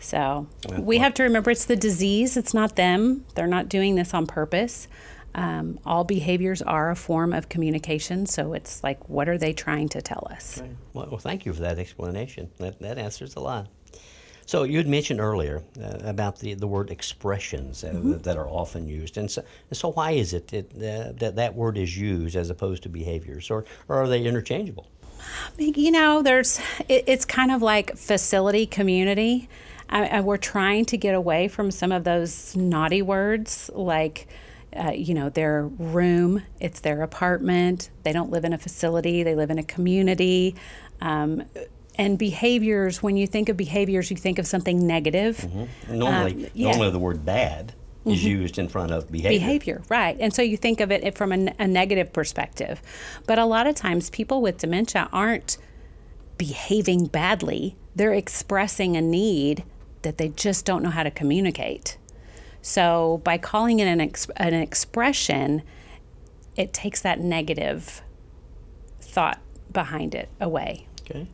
so 0.00 0.46
we 0.78 0.98
have 0.98 1.14
to 1.14 1.22
remember 1.22 1.50
it's 1.50 1.64
the 1.64 1.76
disease. 1.76 2.36
It's 2.36 2.54
not 2.54 2.76
them. 2.76 3.24
They're 3.34 3.46
not 3.46 3.68
doing 3.68 3.94
this 3.94 4.12
on 4.14 4.26
purpose. 4.26 4.88
Um, 5.34 5.78
all 5.84 6.04
behaviors 6.04 6.62
are 6.62 6.90
a 6.90 6.96
form 6.96 7.32
of 7.32 7.48
communication. 7.48 8.26
So 8.26 8.54
it's 8.54 8.82
like, 8.82 9.08
what 9.08 9.28
are 9.28 9.38
they 9.38 9.52
trying 9.52 9.88
to 9.90 10.02
tell 10.02 10.26
us? 10.30 10.58
Right. 10.60 10.70
Well, 10.94 11.08
well, 11.10 11.18
thank 11.18 11.46
you 11.46 11.52
for 11.52 11.60
that 11.60 11.78
explanation. 11.78 12.50
That 12.58 12.80
that 12.80 12.98
answers 12.98 13.36
a 13.36 13.40
lot. 13.40 13.68
So 14.48 14.62
you 14.62 14.78
had 14.78 14.88
mentioned 14.88 15.20
earlier 15.20 15.62
uh, 15.78 15.98
about 16.04 16.38
the, 16.38 16.54
the 16.54 16.66
word 16.66 16.88
expressions 16.90 17.84
uh, 17.84 17.88
mm-hmm. 17.88 18.16
that 18.22 18.38
are 18.38 18.48
often 18.48 18.88
used, 18.88 19.18
and 19.18 19.30
so, 19.30 19.44
so 19.72 19.92
why 19.92 20.12
is 20.12 20.32
it 20.32 20.48
that, 20.48 20.72
uh, 20.72 21.12
that 21.18 21.36
that 21.36 21.54
word 21.54 21.76
is 21.76 21.98
used 21.98 22.34
as 22.34 22.48
opposed 22.48 22.82
to 22.84 22.88
behaviors, 22.88 23.50
or, 23.50 23.66
or 23.88 23.96
are 23.96 24.08
they 24.08 24.24
interchangeable? 24.24 24.86
You 25.58 25.90
know, 25.90 26.22
there's 26.22 26.60
it, 26.88 27.04
it's 27.06 27.26
kind 27.26 27.52
of 27.52 27.60
like 27.60 27.94
facility 27.98 28.64
community. 28.64 29.50
I, 29.90 30.06
I, 30.06 30.20
we're 30.22 30.38
trying 30.38 30.86
to 30.86 30.96
get 30.96 31.14
away 31.14 31.48
from 31.48 31.70
some 31.70 31.92
of 31.92 32.04
those 32.04 32.56
naughty 32.56 33.02
words 33.02 33.70
like. 33.74 34.28
Uh, 34.76 34.90
you 34.90 35.14
know, 35.14 35.30
their 35.30 35.64
room, 35.64 36.42
it's 36.60 36.80
their 36.80 37.02
apartment. 37.02 37.88
They 38.02 38.12
don't 38.12 38.30
live 38.30 38.44
in 38.44 38.52
a 38.52 38.58
facility, 38.58 39.22
they 39.22 39.34
live 39.34 39.50
in 39.50 39.58
a 39.58 39.62
community. 39.62 40.56
Um, 41.00 41.44
and 41.98 42.16
behaviors 42.16 43.02
when 43.02 43.16
you 43.16 43.26
think 43.26 43.48
of 43.48 43.56
behaviors 43.56 44.10
you 44.10 44.16
think 44.16 44.38
of 44.38 44.46
something 44.46 44.86
negative. 44.86 45.38
Mm-hmm. 45.38 45.98
normally 45.98 46.44
um, 46.44 46.50
yeah. 46.54 46.70
normally 46.70 46.90
the 46.90 46.98
word 46.98 47.26
bad 47.26 47.74
mm-hmm. 48.00 48.10
is 48.12 48.24
used 48.24 48.58
in 48.58 48.68
front 48.68 48.92
of 48.92 49.10
behavior. 49.10 49.38
Behavior 49.38 49.82
right. 49.88 50.16
And 50.20 50.32
so 50.32 50.40
you 50.40 50.56
think 50.56 50.80
of 50.80 50.92
it 50.92 51.18
from 51.18 51.32
a, 51.32 51.52
a 51.58 51.66
negative 51.66 52.12
perspective. 52.12 52.80
But 53.26 53.38
a 53.38 53.44
lot 53.44 53.66
of 53.66 53.74
times 53.74 54.08
people 54.10 54.40
with 54.40 54.58
dementia 54.58 55.08
aren't 55.12 55.58
behaving 56.38 57.06
badly. 57.06 57.76
They're 57.96 58.14
expressing 58.14 58.96
a 58.96 59.02
need 59.02 59.64
that 60.02 60.18
they 60.18 60.28
just 60.28 60.64
don't 60.64 60.82
know 60.84 60.90
how 60.90 61.02
to 61.02 61.10
communicate. 61.10 61.98
So 62.62 63.20
by 63.24 63.38
calling 63.38 63.80
it 63.80 63.86
an, 63.86 64.00
ex- 64.00 64.30
an 64.36 64.54
expression 64.54 65.62
it 66.56 66.72
takes 66.72 67.00
that 67.02 67.20
negative 67.20 68.02
thought 69.00 69.40
behind 69.72 70.12
it 70.12 70.28
away. 70.40 70.88
Okay 71.02 71.28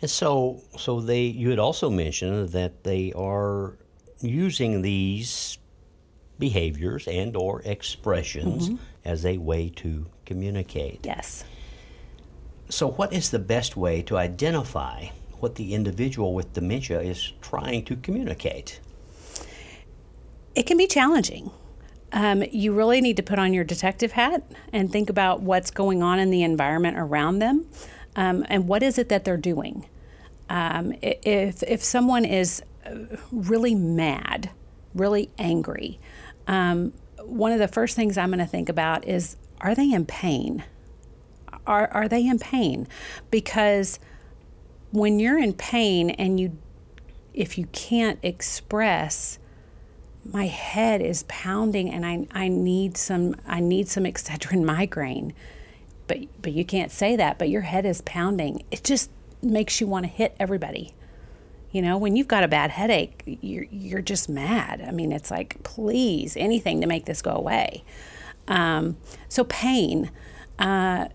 and 0.00 0.10
so, 0.10 0.62
so 0.76 1.00
they 1.00 1.22
you 1.22 1.50
had 1.50 1.58
also 1.58 1.90
mentioned 1.90 2.50
that 2.50 2.84
they 2.84 3.12
are 3.14 3.76
using 4.20 4.82
these 4.82 5.58
behaviors 6.38 7.08
and 7.08 7.36
or 7.36 7.62
expressions 7.62 8.68
mm-hmm. 8.68 8.82
as 9.04 9.26
a 9.26 9.38
way 9.38 9.70
to 9.76 10.06
communicate. 10.24 11.00
Yes. 11.04 11.44
So, 12.68 12.88
what 12.88 13.12
is 13.12 13.30
the 13.30 13.38
best 13.38 13.76
way 13.76 14.02
to 14.02 14.16
identify 14.16 15.06
what 15.40 15.56
the 15.56 15.74
individual 15.74 16.34
with 16.34 16.52
dementia 16.52 17.00
is 17.00 17.32
trying 17.40 17.84
to 17.86 17.96
communicate? 17.96 18.80
It 20.54 20.64
can 20.64 20.76
be 20.76 20.86
challenging. 20.86 21.50
Um, 22.12 22.42
you 22.50 22.72
really 22.72 23.00
need 23.00 23.16
to 23.18 23.22
put 23.22 23.38
on 23.38 23.52
your 23.52 23.64
detective 23.64 24.12
hat 24.12 24.42
and 24.72 24.90
think 24.90 25.10
about 25.10 25.42
what's 25.42 25.70
going 25.70 26.02
on 26.02 26.18
in 26.18 26.30
the 26.30 26.42
environment 26.42 26.98
around 26.98 27.40
them 27.40 27.66
um, 28.18 28.44
and 28.48 28.66
what 28.66 28.82
is 28.82 28.98
it 28.98 29.08
that 29.10 29.24
they're 29.24 29.36
doing. 29.36 29.86
Um, 30.50 30.92
if 31.02 31.62
if 31.62 31.84
someone 31.84 32.24
is 32.24 32.62
uh, 32.84 33.16
really 33.30 33.76
mad, 33.76 34.50
really 34.92 35.30
angry, 35.38 36.00
um, 36.48 36.92
one 37.22 37.52
of 37.52 37.60
the 37.60 37.68
first 37.68 37.94
things 37.94 38.18
I'm 38.18 38.30
going 38.30 38.40
to 38.40 38.46
think 38.46 38.68
about 38.68 39.06
is 39.06 39.36
are 39.60 39.74
they 39.74 39.92
in 39.92 40.04
pain? 40.04 40.64
Are 41.64 41.88
are 41.92 42.08
they 42.08 42.26
in 42.26 42.40
pain? 42.40 42.88
Because 43.30 44.00
when 44.90 45.20
you're 45.20 45.38
in 45.38 45.52
pain 45.52 46.10
and 46.10 46.40
you 46.40 46.58
if 47.34 47.56
you 47.56 47.66
can't 47.66 48.18
express 48.24 49.38
my 50.24 50.46
head 50.46 51.00
is 51.00 51.24
pounding 51.28 51.88
and 51.88 52.04
I, 52.04 52.26
I 52.32 52.48
need 52.48 52.96
some 52.96 53.36
I 53.46 53.60
need 53.60 53.88
some 53.88 54.02
Excedrin 54.02 54.64
migraine 54.64 55.34
but 56.08 56.18
but 56.42 56.52
you 56.52 56.64
can't 56.64 56.90
say 56.90 57.14
that, 57.16 57.38
but 57.38 57.48
your 57.48 57.62
head 57.62 57.86
is 57.86 58.00
pounding. 58.00 58.64
It 58.70 58.82
just 58.82 59.10
makes 59.42 59.80
you 59.80 59.86
want 59.86 60.06
to 60.06 60.10
hit 60.10 60.34
everybody. 60.40 60.94
You 61.70 61.82
know, 61.82 61.98
when 61.98 62.16
you've 62.16 62.28
got 62.28 62.42
a 62.44 62.48
bad 62.48 62.70
headache, 62.70 63.22
you're 63.42 63.66
you're 63.70 64.02
just 64.02 64.28
mad. 64.28 64.82
I 64.86 64.90
mean, 64.90 65.12
it's 65.12 65.30
like, 65.30 65.62
please, 65.62 66.36
anything 66.36 66.80
to 66.80 66.86
make 66.86 67.04
this 67.04 67.22
go 67.22 67.32
away. 67.32 67.84
Um, 68.48 68.96
so 69.28 69.44
pain. 69.44 70.10
Uh, 70.58 71.08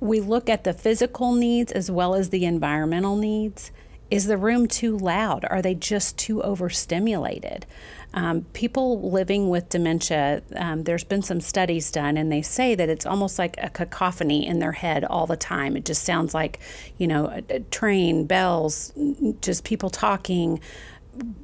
we 0.00 0.20
look 0.20 0.50
at 0.50 0.64
the 0.64 0.72
physical 0.72 1.32
needs 1.32 1.70
as 1.70 1.88
well 1.90 2.14
as 2.14 2.30
the 2.30 2.44
environmental 2.44 3.16
needs. 3.16 3.70
Is 4.12 4.26
the 4.26 4.36
room 4.36 4.66
too 4.66 4.98
loud? 4.98 5.46
Are 5.48 5.62
they 5.62 5.74
just 5.74 6.18
too 6.18 6.42
overstimulated? 6.42 7.64
Um, 8.12 8.42
people 8.52 9.10
living 9.10 9.48
with 9.48 9.70
dementia, 9.70 10.42
um, 10.54 10.84
there's 10.84 11.02
been 11.02 11.22
some 11.22 11.40
studies 11.40 11.90
done, 11.90 12.18
and 12.18 12.30
they 12.30 12.42
say 12.42 12.74
that 12.74 12.90
it's 12.90 13.06
almost 13.06 13.38
like 13.38 13.54
a 13.56 13.70
cacophony 13.70 14.46
in 14.46 14.58
their 14.58 14.72
head 14.72 15.02
all 15.02 15.26
the 15.26 15.38
time. 15.38 15.78
It 15.78 15.86
just 15.86 16.04
sounds 16.04 16.34
like, 16.34 16.60
you 16.98 17.06
know, 17.06 17.42
a, 17.48 17.60
train, 17.60 18.26
bells, 18.26 18.92
just 19.40 19.64
people 19.64 19.88
talking, 19.88 20.60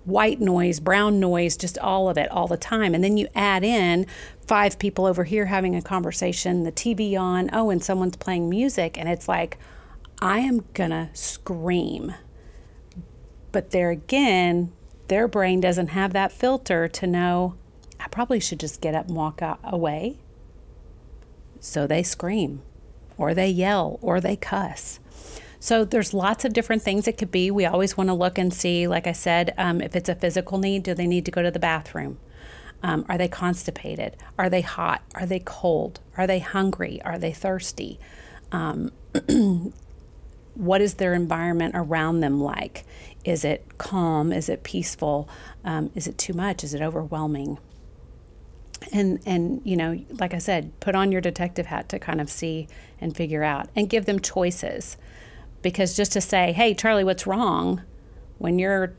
white 0.04 0.38
noise, 0.38 0.78
brown 0.78 1.18
noise, 1.18 1.56
just 1.56 1.78
all 1.78 2.10
of 2.10 2.18
it 2.18 2.30
all 2.30 2.48
the 2.48 2.58
time. 2.58 2.94
And 2.94 3.02
then 3.02 3.16
you 3.16 3.28
add 3.34 3.64
in 3.64 4.04
five 4.46 4.78
people 4.78 5.06
over 5.06 5.24
here 5.24 5.46
having 5.46 5.74
a 5.74 5.80
conversation, 5.80 6.64
the 6.64 6.72
TV 6.72 7.18
on, 7.18 7.48
oh, 7.54 7.70
and 7.70 7.82
someone's 7.82 8.16
playing 8.16 8.50
music, 8.50 8.98
and 8.98 9.08
it's 9.08 9.26
like, 9.26 9.56
I 10.20 10.40
am 10.40 10.66
gonna 10.74 11.08
scream. 11.14 12.12
But 13.52 13.70
there 13.70 13.90
again, 13.90 14.72
their 15.08 15.26
brain 15.26 15.60
doesn't 15.60 15.88
have 15.88 16.12
that 16.12 16.32
filter 16.32 16.88
to 16.88 17.06
know, 17.06 17.54
I 18.00 18.08
probably 18.08 18.40
should 18.40 18.60
just 18.60 18.80
get 18.80 18.94
up 18.94 19.08
and 19.08 19.16
walk 19.16 19.42
away. 19.64 20.18
So 21.60 21.86
they 21.86 22.02
scream, 22.02 22.62
or 23.16 23.34
they 23.34 23.48
yell, 23.48 23.98
or 24.00 24.20
they 24.20 24.36
cuss. 24.36 25.00
So 25.60 25.84
there's 25.84 26.14
lots 26.14 26.44
of 26.44 26.52
different 26.52 26.82
things 26.82 27.08
it 27.08 27.18
could 27.18 27.32
be. 27.32 27.50
We 27.50 27.66
always 27.66 27.96
want 27.96 28.08
to 28.08 28.14
look 28.14 28.38
and 28.38 28.54
see, 28.54 28.86
like 28.86 29.08
I 29.08 29.12
said, 29.12 29.54
um, 29.58 29.80
if 29.80 29.96
it's 29.96 30.08
a 30.08 30.14
physical 30.14 30.58
need, 30.58 30.84
do 30.84 30.94
they 30.94 31.06
need 31.06 31.24
to 31.24 31.32
go 31.32 31.42
to 31.42 31.50
the 31.50 31.58
bathroom? 31.58 32.18
Um, 32.82 33.04
are 33.08 33.18
they 33.18 33.26
constipated? 33.26 34.16
Are 34.38 34.48
they 34.48 34.60
hot? 34.60 35.02
Are 35.16 35.26
they 35.26 35.40
cold? 35.40 35.98
Are 36.16 36.28
they 36.28 36.38
hungry? 36.38 37.02
Are 37.02 37.18
they 37.18 37.32
thirsty? 37.32 37.98
Um, 38.52 38.92
what 40.58 40.80
is 40.80 40.94
their 40.94 41.14
environment 41.14 41.72
around 41.74 42.20
them 42.20 42.40
like? 42.40 42.84
Is 43.24 43.44
it 43.44 43.78
calm? 43.78 44.32
Is 44.32 44.48
it 44.48 44.62
peaceful? 44.62 45.28
Um, 45.64 45.90
is 45.94 46.06
it 46.06 46.18
too 46.18 46.34
much? 46.34 46.64
Is 46.64 46.74
it 46.74 46.82
overwhelming? 46.82 47.58
And 48.92 49.20
and 49.26 49.60
you 49.64 49.76
know, 49.76 49.98
like 50.20 50.34
I 50.34 50.38
said, 50.38 50.78
put 50.80 50.94
on 50.94 51.12
your 51.12 51.20
detective 51.20 51.66
hat 51.66 51.88
to 51.88 51.98
kind 51.98 52.20
of 52.20 52.30
see 52.30 52.68
and 53.00 53.16
figure 53.16 53.42
out, 53.42 53.68
and 53.74 53.88
give 53.88 54.04
them 54.06 54.20
choices, 54.20 54.96
because 55.62 55.96
just 55.96 56.12
to 56.12 56.20
say, 56.20 56.52
"Hey, 56.52 56.74
Charlie, 56.74 57.04
what's 57.04 57.26
wrong?" 57.26 57.82
when 58.38 58.58
you're 58.58 58.94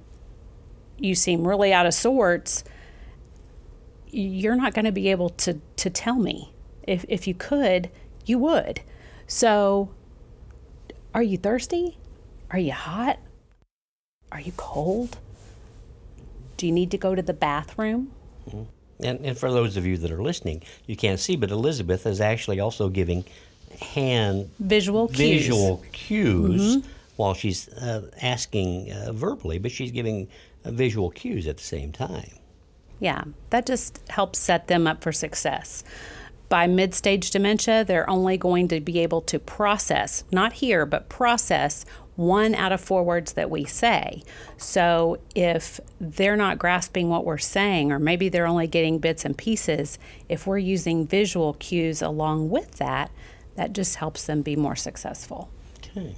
you 0.97 1.15
seem 1.15 1.47
really 1.47 1.71
out 1.73 1.85
of 1.85 1.93
sorts, 1.93 2.63
you're 4.09 4.55
not 4.55 4.73
going 4.73 4.85
to 4.85 4.91
be 4.91 5.09
able 5.09 5.29
to 5.29 5.59
to 5.77 5.89
tell 5.89 6.15
me. 6.15 6.53
If 6.83 7.05
if 7.07 7.27
you 7.27 7.33
could, 7.33 7.89
you 8.25 8.37
would. 8.39 8.81
So 9.27 9.89
are 11.19 11.23
you 11.23 11.37
thirsty? 11.37 11.97
Are 12.49 12.59
you 12.59 12.71
hot? 12.71 13.19
Are 14.31 14.39
you 14.39 14.53
cold? 14.55 15.17
Do 16.55 16.65
you 16.65 16.71
need 16.71 16.91
to 16.91 16.97
go 16.97 17.13
to 17.13 17.21
the 17.21 17.33
bathroom? 17.33 18.11
Mm-hmm. 18.47 18.63
And, 19.03 19.25
and 19.25 19.37
for 19.37 19.51
those 19.51 19.75
of 19.75 19.85
you 19.85 19.97
that 19.97 20.11
are 20.11 20.23
listening, 20.23 20.63
you 20.85 20.95
can't 20.95 21.19
see, 21.19 21.35
but 21.35 21.51
Elizabeth 21.51 22.05
is 22.05 22.21
actually 22.21 22.61
also 22.61 22.87
giving 22.87 23.25
hand 23.81 24.49
visual 24.59 25.09
cues. 25.09 25.41
visual 25.41 25.83
cues 25.91 26.77
mm-hmm. 26.77 26.89
while 27.17 27.33
she's 27.33 27.67
uh, 27.67 28.09
asking 28.21 28.93
uh, 28.93 29.11
verbally, 29.11 29.59
but 29.59 29.71
she's 29.71 29.91
giving 29.91 30.29
uh, 30.63 30.71
visual 30.71 31.09
cues 31.09 31.47
at 31.47 31.57
the 31.57 31.63
same 31.63 31.91
time. 31.91 32.31
Yeah, 33.01 33.25
that 33.49 33.65
just 33.65 33.99
helps 34.07 34.39
set 34.39 34.67
them 34.67 34.87
up 34.87 35.03
for 35.03 35.11
success. 35.11 35.83
By 36.49 36.65
mid 36.65 36.95
stage 36.95 37.29
dementia, 37.29 37.85
they're 37.85 38.09
only 38.09 38.37
going 38.37 38.67
to 38.69 38.79
be 38.79 38.99
able 38.99 39.21
to 39.21 39.39
process, 39.39 40.23
not 40.31 40.53
hear, 40.53 40.85
but 40.85 41.07
process 41.07 41.85
one 42.15 42.53
out 42.55 42.73
of 42.73 42.81
four 42.81 43.03
words 43.03 43.33
that 43.33 43.49
we 43.49 43.63
say. 43.63 44.23
So 44.57 45.19
if 45.35 45.79
they're 46.01 46.35
not 46.35 46.59
grasping 46.59 47.07
what 47.07 47.23
we're 47.23 47.37
saying, 47.37 47.93
or 47.93 47.99
maybe 47.99 48.27
they're 48.27 48.47
only 48.47 48.67
getting 48.67 48.99
bits 48.99 49.23
and 49.23 49.37
pieces, 49.37 49.97
if 50.27 50.45
we're 50.45 50.57
using 50.57 51.07
visual 51.07 51.53
cues 51.53 52.01
along 52.01 52.49
with 52.49 52.71
that, 52.73 53.09
that 53.55 53.71
just 53.71 53.95
helps 53.95 54.25
them 54.25 54.41
be 54.41 54.57
more 54.57 54.75
successful. 54.75 55.49
Okay. 55.77 56.15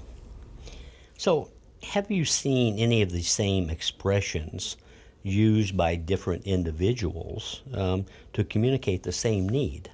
So 1.18 1.50
have 1.84 2.10
you 2.10 2.26
seen 2.26 2.80
any 2.80 3.02
of 3.02 3.12
the 3.12 3.22
same 3.22 3.70
expressions 3.70 4.78
used 5.24 5.78
by 5.78 5.96
different 5.96 6.48
individuals 6.48 7.62
um, 7.74 8.06
to 8.34 8.44
communicate 8.44 9.04
the 9.04 9.12
same 9.12 9.48
need? 9.48 9.90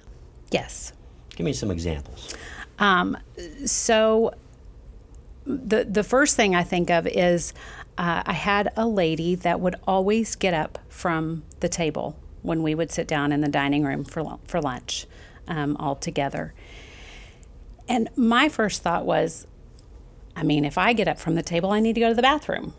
Yes. 0.50 0.92
Give 1.30 1.44
me 1.44 1.52
some 1.52 1.70
examples. 1.70 2.34
Um, 2.78 3.16
so 3.64 4.34
the 5.44 5.84
the 5.84 6.04
first 6.04 6.36
thing 6.36 6.54
I 6.54 6.62
think 6.62 6.90
of 6.90 7.06
is 7.06 7.52
uh, 7.96 8.22
I 8.24 8.32
had 8.32 8.72
a 8.76 8.86
lady 8.86 9.34
that 9.36 9.60
would 9.60 9.76
always 9.86 10.36
get 10.36 10.54
up 10.54 10.78
from 10.88 11.42
the 11.60 11.68
table 11.68 12.16
when 12.42 12.62
we 12.62 12.74
would 12.74 12.92
sit 12.92 13.08
down 13.08 13.32
in 13.32 13.40
the 13.40 13.48
dining 13.48 13.84
room 13.84 14.04
for 14.04 14.38
for 14.46 14.60
lunch 14.60 15.06
um, 15.48 15.76
all 15.78 15.96
together. 15.96 16.54
And 17.88 18.08
my 18.16 18.48
first 18.48 18.82
thought 18.82 19.06
was, 19.06 19.46
I 20.36 20.42
mean, 20.42 20.64
if 20.64 20.76
I 20.76 20.92
get 20.92 21.08
up 21.08 21.18
from 21.18 21.34
the 21.34 21.42
table, 21.42 21.70
I 21.70 21.80
need 21.80 21.94
to 21.94 22.00
go 22.00 22.08
to 22.08 22.14
the 22.14 22.22
bathroom, 22.22 22.74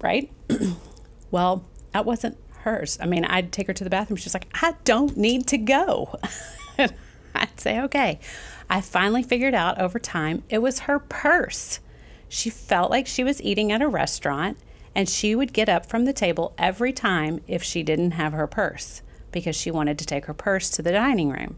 right? 0.00 0.30
well, 1.30 1.64
that 1.92 2.04
wasn't 2.04 2.36
hers. 2.58 2.98
I 3.00 3.06
mean, 3.06 3.24
I'd 3.24 3.52
take 3.52 3.66
her 3.68 3.72
to 3.72 3.84
the 3.84 3.90
bathroom. 3.90 4.16
She's 4.16 4.34
like, 4.34 4.48
I 4.62 4.74
don't 4.84 5.16
need 5.16 5.46
to 5.48 5.58
go. 5.58 6.14
I'd 7.34 7.60
say, 7.60 7.80
okay. 7.80 8.20
I 8.68 8.80
finally 8.80 9.22
figured 9.22 9.54
out 9.54 9.80
over 9.80 9.98
time 9.98 10.42
it 10.48 10.58
was 10.58 10.80
her 10.80 10.98
purse. 10.98 11.80
She 12.28 12.50
felt 12.50 12.90
like 12.90 13.06
she 13.06 13.24
was 13.24 13.42
eating 13.42 13.70
at 13.72 13.82
a 13.82 13.88
restaurant 13.88 14.56
and 14.94 15.08
she 15.08 15.34
would 15.34 15.52
get 15.52 15.68
up 15.68 15.86
from 15.86 16.04
the 16.04 16.12
table 16.12 16.54
every 16.58 16.92
time 16.92 17.40
if 17.46 17.62
she 17.62 17.82
didn't 17.82 18.12
have 18.12 18.32
her 18.32 18.46
purse 18.46 19.02
because 19.30 19.56
she 19.56 19.70
wanted 19.70 19.98
to 19.98 20.06
take 20.06 20.26
her 20.26 20.34
purse 20.34 20.70
to 20.70 20.82
the 20.82 20.92
dining 20.92 21.30
room. 21.30 21.56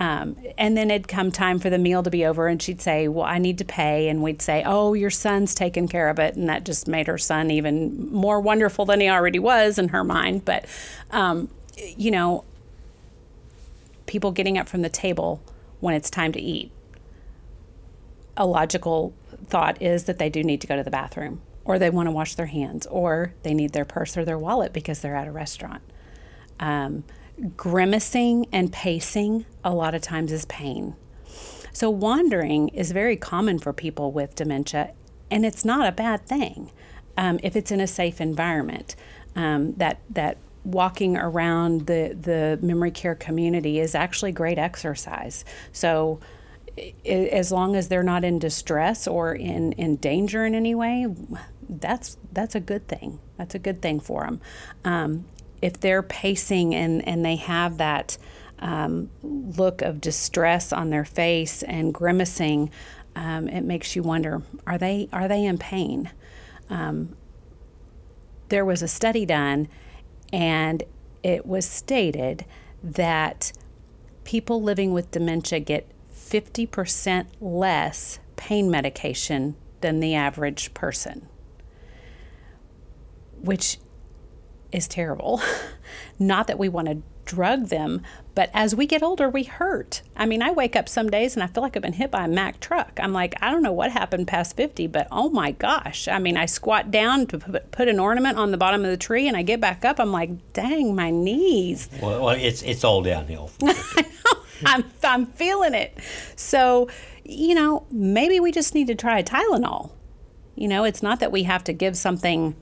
Um, 0.00 0.36
and 0.56 0.76
then 0.76 0.90
it'd 0.90 1.08
come 1.08 1.32
time 1.32 1.58
for 1.58 1.70
the 1.70 1.78
meal 1.78 2.02
to 2.04 2.10
be 2.10 2.24
over, 2.24 2.46
and 2.46 2.62
she'd 2.62 2.80
say, 2.80 3.08
Well, 3.08 3.24
I 3.24 3.38
need 3.38 3.58
to 3.58 3.64
pay. 3.64 4.08
And 4.08 4.22
we'd 4.22 4.40
say, 4.40 4.62
Oh, 4.64 4.94
your 4.94 5.10
son's 5.10 5.54
taking 5.54 5.88
care 5.88 6.08
of 6.08 6.20
it. 6.20 6.36
And 6.36 6.48
that 6.48 6.64
just 6.64 6.86
made 6.86 7.08
her 7.08 7.18
son 7.18 7.50
even 7.50 8.08
more 8.12 8.40
wonderful 8.40 8.84
than 8.84 9.00
he 9.00 9.08
already 9.08 9.40
was 9.40 9.76
in 9.76 9.88
her 9.88 10.04
mind. 10.04 10.44
But, 10.44 10.66
um, 11.10 11.48
you 11.76 12.12
know, 12.12 12.44
people 14.08 14.32
getting 14.32 14.58
up 14.58 14.68
from 14.68 14.82
the 14.82 14.88
table 14.88 15.40
when 15.78 15.94
it's 15.94 16.10
time 16.10 16.32
to 16.32 16.40
eat. 16.40 16.72
A 18.36 18.46
logical 18.46 19.14
thought 19.46 19.80
is 19.80 20.04
that 20.04 20.18
they 20.18 20.28
do 20.28 20.42
need 20.42 20.60
to 20.62 20.66
go 20.66 20.76
to 20.76 20.82
the 20.82 20.90
bathroom, 20.90 21.40
or 21.64 21.78
they 21.78 21.90
want 21.90 22.08
to 22.08 22.10
wash 22.10 22.34
their 22.34 22.46
hands, 22.46 22.86
or 22.86 23.34
they 23.42 23.54
need 23.54 23.72
their 23.72 23.84
purse 23.84 24.16
or 24.16 24.24
their 24.24 24.38
wallet 24.38 24.72
because 24.72 25.00
they're 25.00 25.16
at 25.16 25.28
a 25.28 25.32
restaurant. 25.32 25.82
Um, 26.58 27.04
grimacing 27.56 28.46
and 28.52 28.72
pacing 28.72 29.44
a 29.62 29.72
lot 29.72 29.94
of 29.94 30.02
times 30.02 30.32
is 30.32 30.44
pain. 30.46 30.96
So, 31.72 31.90
wandering 31.90 32.68
is 32.68 32.90
very 32.90 33.16
common 33.16 33.58
for 33.58 33.72
people 33.72 34.10
with 34.10 34.34
dementia, 34.34 34.94
and 35.30 35.44
it's 35.44 35.64
not 35.64 35.86
a 35.86 35.92
bad 35.92 36.26
thing 36.26 36.72
um, 37.16 37.38
if 37.42 37.54
it's 37.54 37.70
in 37.70 37.80
a 37.80 37.86
safe 37.86 38.20
environment. 38.20 38.96
Um, 39.36 39.74
that 39.74 40.00
that 40.10 40.38
walking 40.68 41.16
around 41.16 41.86
the 41.86 42.16
the 42.20 42.58
memory 42.64 42.90
care 42.90 43.14
community 43.14 43.80
is 43.80 43.94
actually 43.94 44.32
great 44.32 44.58
exercise. 44.58 45.44
So, 45.72 46.20
as 47.04 47.50
long 47.50 47.74
as 47.74 47.88
they're 47.88 48.02
not 48.02 48.24
in 48.24 48.38
distress 48.38 49.06
or 49.08 49.34
in, 49.34 49.72
in 49.72 49.96
danger 49.96 50.44
in 50.44 50.54
any 50.54 50.74
way, 50.74 51.06
that's 51.68 52.18
that's 52.32 52.54
a 52.54 52.60
good 52.60 52.86
thing. 52.86 53.18
That's 53.36 53.54
a 53.54 53.58
good 53.58 53.80
thing 53.80 54.00
for 54.00 54.24
them. 54.24 54.40
Um, 54.84 55.24
if 55.60 55.80
they're 55.80 56.02
pacing 56.02 56.74
and, 56.74 57.06
and 57.08 57.24
they 57.24 57.36
have 57.36 57.78
that 57.78 58.16
um, 58.60 59.10
look 59.22 59.82
of 59.82 60.00
distress 60.00 60.72
on 60.72 60.90
their 60.90 61.04
face 61.04 61.62
and 61.62 61.92
grimacing, 61.92 62.70
um, 63.16 63.48
it 63.48 63.62
makes 63.62 63.96
you 63.96 64.02
wonder: 64.02 64.42
Are 64.66 64.78
they 64.78 65.08
are 65.12 65.28
they 65.28 65.44
in 65.44 65.58
pain? 65.58 66.10
Um, 66.70 67.16
there 68.48 68.64
was 68.64 68.82
a 68.82 68.88
study 68.88 69.26
done, 69.26 69.68
and 70.32 70.82
it 71.22 71.46
was 71.46 71.64
stated 71.64 72.44
that 72.82 73.52
people 74.24 74.62
living 74.62 74.92
with 74.92 75.10
dementia 75.10 75.60
get 75.60 75.88
50% 76.14 77.26
less 77.40 78.18
pain 78.36 78.70
medication 78.70 79.56
than 79.80 80.00
the 80.00 80.14
average 80.14 80.74
person, 80.74 81.28
which 83.40 83.78
is 84.72 84.88
terrible. 84.88 85.40
Not 86.18 86.46
that 86.46 86.58
we 86.58 86.68
want 86.68 86.88
to 86.88 87.02
drug 87.24 87.68
them, 87.68 88.02
but 88.34 88.50
as 88.54 88.74
we 88.74 88.86
get 88.86 89.02
older, 89.02 89.28
we 89.28 89.44
hurt. 89.44 90.00
I 90.16 90.24
mean, 90.24 90.42
I 90.42 90.50
wake 90.50 90.74
up 90.74 90.88
some 90.88 91.10
days 91.10 91.34
and 91.34 91.42
I 91.42 91.46
feel 91.46 91.62
like 91.62 91.76
I've 91.76 91.82
been 91.82 91.92
hit 91.92 92.10
by 92.10 92.24
a 92.24 92.28
Mack 92.28 92.58
truck. 92.58 92.98
I'm 93.02 93.12
like, 93.12 93.34
I 93.42 93.50
don't 93.50 93.62
know 93.62 93.72
what 93.72 93.92
happened 93.92 94.26
past 94.26 94.56
50, 94.56 94.86
but 94.86 95.06
oh 95.12 95.28
my 95.28 95.52
gosh. 95.52 96.08
I 96.08 96.18
mean, 96.18 96.36
I 96.36 96.46
squat 96.46 96.90
down 96.90 97.26
to 97.26 97.38
put 97.38 97.88
an 97.88 98.00
ornament 98.00 98.38
on 98.38 98.50
the 98.50 98.56
bottom 98.56 98.84
of 98.84 98.90
the 98.90 98.96
tree 98.96 99.28
and 99.28 99.36
I 99.36 99.42
get 99.42 99.60
back 99.60 99.84
up. 99.84 100.00
I'm 100.00 100.10
like, 100.10 100.52
dang, 100.54 100.96
my 100.96 101.10
knees. 101.10 101.88
Well, 102.00 102.24
well 102.24 102.34
it's, 102.34 102.62
it's 102.62 102.82
all 102.82 103.02
downhill. 103.02 103.50
I'm, 104.64 104.84
I'm 105.04 105.26
feeling 105.26 105.74
it. 105.74 105.96
So, 106.34 106.88
you 107.24 107.54
know, 107.54 107.86
maybe 107.90 108.40
we 108.40 108.52
just 108.52 108.74
need 108.74 108.86
to 108.86 108.94
try 108.94 109.22
Tylenol. 109.22 109.92
You 110.56 110.66
know, 110.66 110.84
it's 110.84 111.02
not 111.02 111.20
that 111.20 111.30
we 111.30 111.44
have 111.44 111.62
to 111.64 111.72
give 111.72 111.96
something 111.96 112.56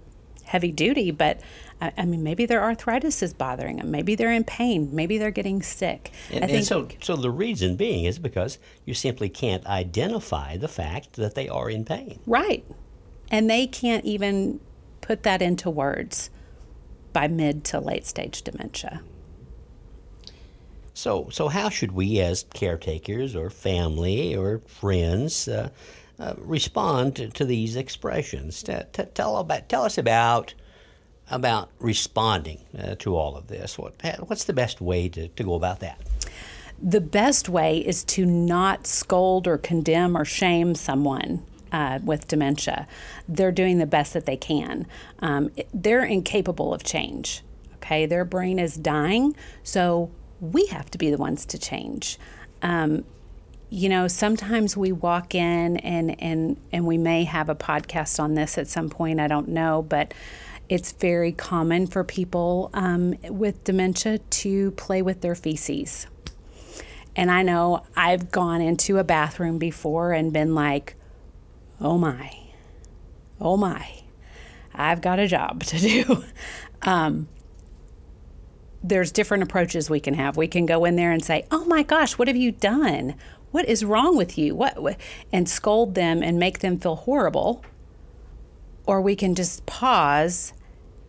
heavy 0.44 0.72
duty, 0.72 1.10
but 1.10 1.40
I, 1.80 1.92
I, 1.98 2.04
mean, 2.04 2.22
maybe 2.22 2.46
their 2.46 2.62
arthritis 2.62 3.22
is 3.22 3.34
bothering 3.34 3.76
them. 3.76 3.90
Maybe 3.90 4.14
they're 4.14 4.32
in 4.32 4.44
pain. 4.44 4.90
Maybe 4.92 5.18
they're 5.18 5.30
getting 5.30 5.62
sick. 5.62 6.10
And, 6.30 6.44
I 6.44 6.46
think, 6.46 6.58
and 6.58 6.66
so, 6.66 6.88
so 7.00 7.16
the 7.16 7.30
reason 7.30 7.76
being 7.76 8.04
is 8.04 8.18
because 8.18 8.58
you 8.84 8.94
simply 8.94 9.28
can't 9.28 9.66
identify 9.66 10.56
the 10.56 10.68
fact 10.68 11.14
that 11.14 11.34
they 11.34 11.48
are 11.48 11.68
in 11.68 11.84
pain. 11.84 12.20
Right. 12.26 12.64
And 13.30 13.50
they 13.50 13.66
can't 13.66 14.04
even 14.04 14.60
put 15.00 15.22
that 15.24 15.42
into 15.42 15.68
words 15.68 16.30
by 17.12 17.28
mid 17.28 17.64
to 17.64 17.80
late 17.80 18.06
stage 18.06 18.42
dementia. 18.42 19.02
So, 20.94 21.28
so 21.30 21.48
how 21.48 21.68
should 21.68 21.92
we, 21.92 22.20
as 22.20 22.46
caretakers 22.54 23.36
or 23.36 23.50
family 23.50 24.34
or 24.34 24.60
friends, 24.66 25.46
uh, 25.46 25.68
uh, 26.18 26.34
respond 26.38 27.16
to, 27.16 27.28
to, 27.28 27.44
these 27.44 27.76
expressions? 27.76 28.62
T- 28.62 28.78
t- 28.94 29.04
tell 29.12 29.36
about, 29.36 29.68
tell 29.68 29.82
us 29.82 29.98
about 29.98 30.54
about 31.30 31.70
responding 31.80 32.60
uh, 32.78 32.94
to 32.98 33.16
all 33.16 33.36
of 33.36 33.48
this. 33.48 33.78
What, 33.78 33.94
what's 34.26 34.44
the 34.44 34.52
best 34.52 34.80
way 34.80 35.08
to, 35.10 35.28
to 35.28 35.42
go 35.42 35.54
about 35.54 35.80
that? 35.80 36.00
The 36.80 37.00
best 37.00 37.48
way 37.48 37.78
is 37.78 38.04
to 38.04 38.26
not 38.26 38.86
scold 38.86 39.48
or 39.48 39.58
condemn 39.58 40.16
or 40.16 40.24
shame 40.24 40.74
someone. 40.74 41.42
Uh, 41.72 41.98
with 42.04 42.28
dementia, 42.28 42.86
they're 43.28 43.50
doing 43.50 43.78
the 43.78 43.86
best 43.86 44.12
that 44.12 44.24
they 44.24 44.36
can. 44.36 44.86
Um, 45.18 45.50
they're 45.74 46.04
incapable 46.04 46.72
of 46.72 46.84
change. 46.84 47.42
Okay, 47.74 48.06
their 48.06 48.24
brain 48.24 48.60
is 48.60 48.76
dying, 48.76 49.34
so 49.64 50.10
we 50.40 50.66
have 50.66 50.88
to 50.92 50.96
be 50.96 51.10
the 51.10 51.16
ones 51.16 51.44
to 51.46 51.58
change. 51.58 52.18
Um, 52.62 53.04
you 53.68 53.88
know, 53.88 54.06
sometimes 54.06 54.76
we 54.76 54.92
walk 54.92 55.34
in 55.34 55.76
and 55.78 56.20
and 56.22 56.56
and 56.72 56.86
we 56.86 56.98
may 56.98 57.24
have 57.24 57.48
a 57.48 57.54
podcast 57.54 58.20
on 58.20 58.34
this 58.34 58.58
at 58.58 58.68
some 58.68 58.88
point. 58.88 59.18
I 59.18 59.26
don't 59.26 59.48
know, 59.48 59.82
but 59.82 60.14
it's 60.68 60.92
very 60.92 61.32
common 61.32 61.86
for 61.86 62.02
people 62.04 62.70
um, 62.74 63.14
with 63.24 63.62
dementia 63.64 64.18
to 64.18 64.72
play 64.72 65.02
with 65.02 65.20
their 65.20 65.34
feces. 65.34 66.06
And 67.14 67.30
I 67.30 67.42
know 67.42 67.84
I've 67.96 68.30
gone 68.30 68.60
into 68.60 68.98
a 68.98 69.04
bathroom 69.04 69.58
before 69.58 70.12
and 70.12 70.32
been 70.32 70.54
like, 70.54 70.96
oh 71.80 71.96
my, 71.96 72.36
oh 73.40 73.56
my, 73.56 73.88
I've 74.74 75.00
got 75.00 75.18
a 75.18 75.26
job 75.26 75.62
to 75.64 75.78
do. 75.78 76.24
um, 76.82 77.28
there's 78.82 79.10
different 79.10 79.42
approaches 79.42 79.88
we 79.88 80.00
can 80.00 80.14
have. 80.14 80.36
We 80.36 80.46
can 80.46 80.66
go 80.66 80.84
in 80.84 80.96
there 80.96 81.10
and 81.10 81.24
say, 81.24 81.46
oh 81.50 81.64
my 81.64 81.82
gosh, 81.82 82.18
what 82.18 82.28
have 82.28 82.36
you 82.36 82.52
done? 82.52 83.14
What 83.50 83.66
is 83.66 83.84
wrong 83.84 84.16
with 84.16 84.36
you? 84.36 84.54
What? 84.54 84.98
And 85.32 85.48
scold 85.48 85.94
them 85.94 86.22
and 86.22 86.38
make 86.38 86.58
them 86.58 86.78
feel 86.78 86.96
horrible. 86.96 87.64
Or 88.86 89.00
we 89.00 89.16
can 89.16 89.34
just 89.34 89.64
pause 89.66 90.52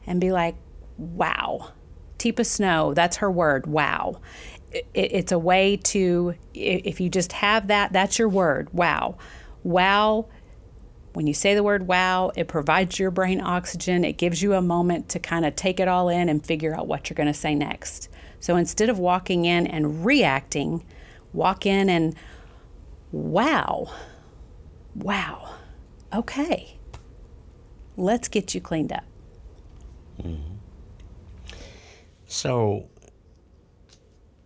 and 0.07 0.19
be 0.19 0.31
like, 0.31 0.55
wow. 0.97 1.71
Teepa 2.17 2.45
Snow, 2.45 2.95
that's 2.95 3.17
her 3.17 3.29
word, 3.29 3.67
wow. 3.67 4.19
It, 4.71 4.87
it's 4.93 5.31
a 5.31 5.37
way 5.37 5.77
to, 5.77 6.33
if 6.55 6.99
you 6.99 7.09
just 7.09 7.31
have 7.33 7.67
that, 7.67 7.93
that's 7.93 8.17
your 8.17 8.29
word, 8.29 8.73
wow. 8.73 9.17
Wow, 9.63 10.29
when 11.17 11.25
you 11.25 11.33
say 11.33 11.55
the 11.55 11.63
word 11.63 11.87
wow, 11.87 12.31
it 12.35 12.47
provides 12.47 12.99
your 12.99 13.09
brain 13.09 13.41
oxygen. 13.41 14.05
It 14.05 14.19
gives 14.19 14.43
you 14.43 14.53
a 14.53 14.61
moment 14.61 15.09
to 15.09 15.19
kind 15.19 15.47
of 15.47 15.55
take 15.55 15.79
it 15.79 15.87
all 15.87 16.09
in 16.09 16.29
and 16.29 16.45
figure 16.45 16.75
out 16.77 16.85
what 16.85 17.09
you're 17.09 17.15
going 17.15 17.25
to 17.25 17.33
say 17.33 17.55
next. 17.55 18.09
So 18.39 18.55
instead 18.55 18.87
of 18.87 18.99
walking 18.99 19.45
in 19.45 19.65
and 19.65 20.05
reacting, 20.05 20.85
walk 21.33 21.65
in 21.65 21.89
and 21.89 22.15
wow, 23.11 23.91
wow, 24.93 25.55
okay, 26.13 26.77
let's 27.95 28.27
get 28.27 28.53
you 28.53 28.61
cleaned 28.61 28.93
up. 28.93 29.05
Mm-hmm. 30.21 30.53
So, 32.27 32.89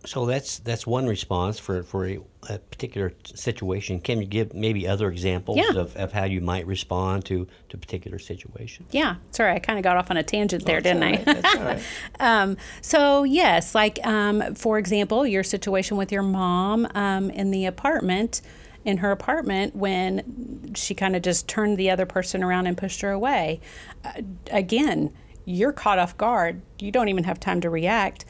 so 0.06 0.26
that's 0.26 0.60
that's 0.60 0.86
one 0.86 1.08
response 1.08 1.58
for 1.60 1.84
for 1.84 2.08
a, 2.08 2.20
a 2.50 2.60
particular 2.60 3.14
situation, 3.24 4.00
can 4.00 4.20
you 4.22 4.28
give 4.28 4.54
maybe 4.54 4.88
other 4.88 5.10
examples 5.10 5.58
Yeah. 5.58 5.80
of, 5.80 5.96
of 5.96 6.12
how 6.12 6.26
you 6.26 6.42
might 6.42 6.66
respond 6.68 7.26
to 7.26 7.48
to 7.70 7.78
particular 7.78 8.20
situation? 8.20 8.86
Yeah, 8.92 9.16
sorry, 9.32 9.54
I 9.54 9.60
kind 9.60 9.80
of 9.80 9.84
got 9.84 9.98
off 9.98 10.10
on 10.12 10.18
a 10.18 10.24
tangent 10.24 10.66
there, 10.66 10.82
didn't 10.82 11.04
I? 11.04 11.16
That's 11.18 11.56
all 11.56 11.64
right. 11.64 11.82
Um, 12.20 12.58
so 12.82 13.24
yes, 13.24 13.74
like 13.74 14.06
um, 14.06 14.54
for 14.56 14.78
example, 14.78 15.26
your 15.26 15.44
situation 15.44 15.98
with 15.98 16.12
your 16.12 16.24
mom 16.24 16.88
um, 16.94 17.30
in 17.32 17.50
the 17.52 17.66
apartment, 17.66 18.42
in 18.86 18.98
her 18.98 19.12
apartment, 19.12 19.76
when 19.76 20.74
she 20.76 20.94
kind 20.94 21.16
of 21.16 21.22
just 21.24 21.48
turned 21.48 21.78
the 21.78 21.90
other 21.90 22.06
person 22.06 22.44
around 22.44 22.68
and 22.68 22.78
pushed 22.78 23.02
her 23.02 23.12
away. 23.12 23.60
Uh, 24.04 24.22
again, 24.52 25.12
you're 25.46 25.74
caught 25.74 26.00
off 26.00 26.18
guard. 26.18 26.62
You 26.80 26.92
don't 26.92 27.10
even 27.10 27.24
have 27.24 27.40
time 27.40 27.62
to 27.62 27.70
react. 27.70 28.26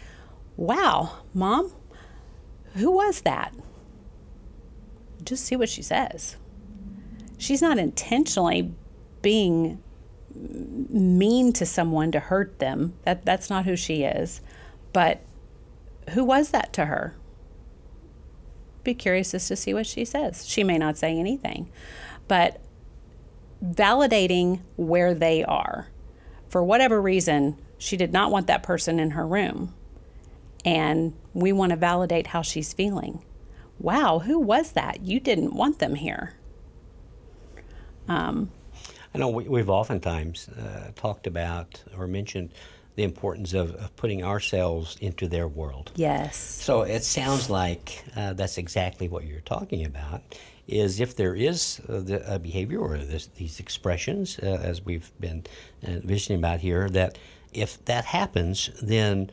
Wow, 0.58 1.20
mom, 1.34 1.72
who 2.76 2.92
was 2.92 3.22
that? 3.22 3.54
Just 5.24 5.46
see 5.46 5.56
what 5.56 5.70
she 5.70 5.82
says. 5.82 6.38
She's 7.38 7.62
not 7.62 7.78
intentionally 7.78 8.74
being 9.22 9.82
mean 10.36 11.54
to 11.54 11.66
someone 11.66 12.12
to 12.12 12.20
hurt 12.20 12.60
them. 12.60 12.94
That 13.04 13.26
that's 13.26 13.50
not 13.50 13.66
who 13.66 13.76
she 13.76 14.04
is. 14.04 14.42
But 14.94 15.22
who 16.12 16.24
was 16.24 16.50
that 16.50 16.74
to 16.74 16.86
her? 16.86 17.16
Be 18.84 18.94
curious 18.94 19.34
as 19.34 19.48
to 19.48 19.56
see 19.56 19.74
what 19.74 19.86
she 19.86 20.06
says. 20.06 20.48
She 20.48 20.64
may 20.64 20.78
not 20.78 20.98
say 20.98 21.18
anything, 21.18 21.70
but 22.28 22.62
validating 23.64 24.62
where 24.76 25.14
they 25.14 25.44
are. 25.44 25.88
For 26.52 26.62
whatever 26.62 27.02
reason, 27.02 27.58
she 27.78 27.96
did 27.96 28.12
not 28.12 28.30
want 28.30 28.48
that 28.48 28.62
person 28.62 29.00
in 29.00 29.12
her 29.12 29.26
room. 29.26 29.74
And 30.66 31.14
we 31.34 31.54
want 31.54 31.70
to 31.70 31.78
validate 31.78 32.28
how 32.28 32.42
she's 32.42 32.74
feeling. 32.74 33.24
Wow, 33.80 34.20
who 34.20 34.38
was 34.38 34.74
that? 34.74 35.02
You 35.02 35.22
didn't 35.22 35.56
want 35.56 35.80
them 35.80 35.96
here. 35.96 36.34
I 39.16 39.18
know 39.18 39.30
we, 39.30 39.48
we've 39.48 39.70
oftentimes 39.70 40.50
uh, 40.50 40.92
talked 40.94 41.26
about 41.26 41.82
or 41.98 42.06
mentioned 42.06 42.52
the 42.96 43.04
importance 43.04 43.54
of, 43.54 43.74
of 43.76 43.96
putting 43.96 44.22
ourselves 44.22 44.98
into 45.00 45.30
their 45.30 45.48
world. 45.48 45.94
Yes. 45.96 46.36
So 46.36 46.82
it 46.82 47.06
sounds 47.06 47.50
like 47.50 48.04
uh, 48.18 48.34
that's 48.34 48.58
exactly 48.58 49.08
what 49.08 49.24
you're 49.24 49.40
talking 49.40 49.86
about. 49.86 50.22
Is 50.72 51.00
if 51.02 51.16
there 51.16 51.36
is 51.36 51.82
uh, 51.90 52.00
the, 52.00 52.36
a 52.36 52.40
behavior 52.40 52.80
or 52.80 52.98
this, 52.98 53.28
these 53.28 53.60
expressions, 53.60 54.40
uh, 54.40 54.60
as 54.64 54.86
we've 54.86 55.12
been 55.20 55.44
uh, 55.86 56.00
visioning 56.04 56.40
about 56.40 56.62
here, 56.62 56.90
that 56.90 57.18
if 57.52 57.84
that 57.86 58.06
happens, 58.06 58.70
then 58.82 59.30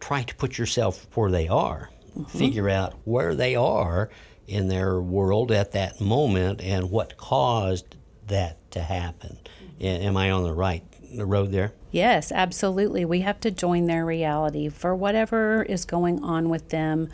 try 0.00 0.22
to 0.24 0.34
put 0.34 0.58
yourself 0.58 1.06
where 1.14 1.30
they 1.30 1.46
are, 1.46 1.90
figure 2.28 2.68
out 2.68 2.94
where 3.04 3.34
they 3.34 3.54
are 3.54 4.10
in 4.48 4.66
their 4.66 5.00
world 5.00 5.52
at 5.52 5.70
that 5.72 6.00
moment 6.00 6.60
and 6.60 6.90
what 6.90 7.16
caused 7.16 7.96
that 8.26 8.58
to 8.72 8.80
happen. 8.80 9.38
Am 9.80 10.16
I 10.16 10.30
on 10.30 10.42
the 10.42 10.52
right 10.52 10.82
the 11.16 11.26
road 11.26 11.52
there? 11.52 11.72
Yes, 11.90 12.32
absolutely. 12.32 13.04
We 13.04 13.20
have 13.20 13.38
to 13.40 13.50
join 13.50 13.86
their 13.86 14.04
reality 14.04 14.68
for 14.68 14.94
whatever 14.94 15.62
is 15.62 15.84
going 15.84 16.22
on 16.24 16.48
with 16.48 16.70
them. 16.70 17.08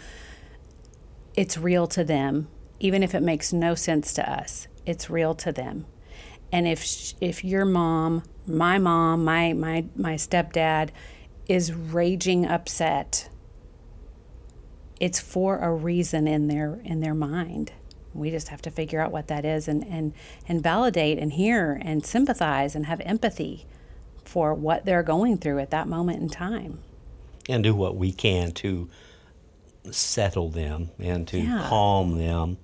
It's 1.34 1.58
real 1.58 1.86
to 1.88 2.04
them, 2.04 2.48
even 2.80 3.02
if 3.02 3.14
it 3.14 3.22
makes 3.22 3.52
no 3.52 3.74
sense 3.74 4.12
to 4.14 4.30
us. 4.30 4.68
It's 4.86 5.10
real 5.10 5.34
to 5.36 5.52
them. 5.52 5.86
And 6.50 6.66
if 6.66 7.14
if 7.20 7.44
your 7.44 7.64
mom, 7.64 8.22
my 8.46 8.78
mom, 8.78 9.24
my 9.24 9.52
my 9.52 9.84
my 9.96 10.14
stepdad 10.14 10.90
is 11.46 11.72
raging 11.72 12.46
upset, 12.46 13.28
it's 15.00 15.20
for 15.20 15.58
a 15.58 15.72
reason 15.72 16.26
in 16.26 16.48
their 16.48 16.80
in 16.84 17.00
their 17.00 17.14
mind. 17.14 17.72
We 18.14 18.30
just 18.30 18.48
have 18.48 18.62
to 18.62 18.70
figure 18.70 19.00
out 19.00 19.12
what 19.12 19.28
that 19.28 19.44
is 19.44 19.68
and 19.68 19.86
and 19.86 20.14
and 20.48 20.62
validate 20.62 21.18
and 21.18 21.34
hear 21.34 21.78
and 21.82 22.04
sympathize 22.04 22.74
and 22.74 22.86
have 22.86 23.00
empathy 23.04 23.66
for 24.24 24.54
what 24.54 24.84
they're 24.84 25.02
going 25.02 25.38
through 25.38 25.58
at 25.58 25.70
that 25.70 25.88
moment 25.88 26.20
in 26.20 26.28
time. 26.28 26.80
and 27.50 27.64
do 27.64 27.74
what 27.74 27.96
we 27.96 28.12
can 28.12 28.52
to 28.52 28.88
settle 29.92 30.48
them 30.50 30.90
and 30.98 31.26
to 31.28 31.38
Yeah. 31.38 31.66
calm 31.68 32.18
them. 32.18 32.58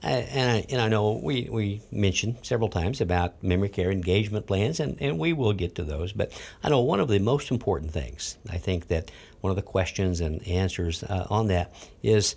And, 0.00 0.50
I, 0.50 0.66
and 0.70 0.80
I 0.80 0.88
know 0.88 1.20
we, 1.20 1.48
we 1.50 1.82
mentioned 1.90 2.36
several 2.42 2.68
times 2.68 3.00
about 3.00 3.42
memory 3.42 3.68
care 3.68 3.90
engagement 3.90 4.46
plans, 4.46 4.78
and, 4.78 4.96
and 5.02 5.18
we 5.18 5.32
will 5.32 5.52
get 5.52 5.74
to 5.74 5.82
those. 5.82 6.12
But 6.12 6.30
I 6.62 6.68
know 6.68 6.80
one 6.80 7.00
of 7.00 7.08
the 7.08 7.18
most 7.18 7.50
important 7.50 7.90
things, 7.92 8.38
I 8.48 8.58
think 8.58 8.86
that 8.88 9.10
one 9.40 9.50
of 9.50 9.56
the 9.56 9.62
questions 9.62 10.20
and 10.20 10.46
answers 10.46 11.02
uh, 11.02 11.26
on 11.30 11.48
that 11.48 11.74
is 12.02 12.36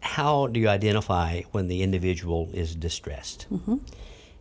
how 0.00 0.48
do 0.48 0.58
you 0.58 0.68
identify 0.68 1.42
when 1.52 1.68
the 1.68 1.82
individual 1.82 2.50
is 2.52 2.74
distressed? 2.74 3.46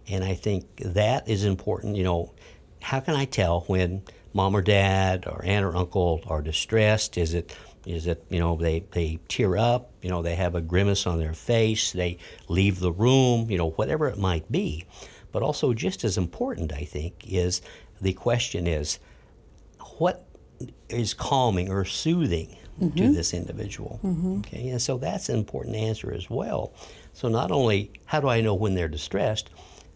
And 0.08 0.24
I 0.24 0.34
think 0.34 0.66
that 0.78 1.30
is 1.30 1.46
important. 1.46 1.96
You 1.96 2.04
know, 2.04 2.34
how 2.82 3.00
can 3.02 3.16
I 3.16 3.26
tell 3.26 3.62
when 3.62 4.02
mom 4.34 4.56
or 4.56 4.64
dad 4.64 5.26
or 5.28 5.44
aunt 5.46 5.64
or 5.64 5.76
uncle 5.76 6.22
are 6.26 6.42
distressed? 6.42 7.18
Is 7.20 7.36
it 7.36 7.56
is 7.86 8.08
it 8.08 8.24
you 8.30 8.40
know 8.40 8.56
they 8.56 8.84
they 8.92 9.20
tear 9.28 9.58
up? 9.58 9.92
You 10.02 10.10
know 10.10 10.22
they 10.22 10.36
have 10.36 10.56
a 10.56 10.62
grimace 10.62 11.08
on 11.08 11.20
their 11.20 11.34
face. 11.34 11.92
They 11.92 12.18
leave 12.48 12.80
the 12.80 12.92
room. 12.92 13.50
You 13.50 13.58
know 13.58 13.72
whatever 13.72 14.08
it 14.08 14.18
might 14.18 14.52
be. 14.52 14.86
But 15.32 15.44
also 15.44 15.74
just 15.74 16.04
as 16.04 16.18
important, 16.18 16.74
I 16.74 16.84
think, 16.84 17.24
is 17.26 17.62
the 18.02 18.14
question 18.14 18.68
is 18.68 19.00
what 19.98 20.26
is 20.90 21.14
calming 21.14 21.72
or 21.72 21.86
soothing 21.86 22.58
to 22.80 22.86
mm-hmm. 22.86 23.14
this 23.14 23.34
individual. 23.34 24.00
Mm-hmm. 24.04 24.38
Okay, 24.40 24.70
and 24.70 24.82
so 24.82 24.98
that's 24.98 25.30
an 25.30 25.38
important 25.38 25.76
answer 25.76 26.12
as 26.12 26.30
well. 26.30 26.74
So 27.14 27.30
not 27.30 27.52
only 27.52 27.92
how 28.06 28.20
do 28.20 28.28
I 28.28 28.42
know 28.42 28.56
when 28.56 28.76
they're 28.76 28.88
distressed, 28.88 29.50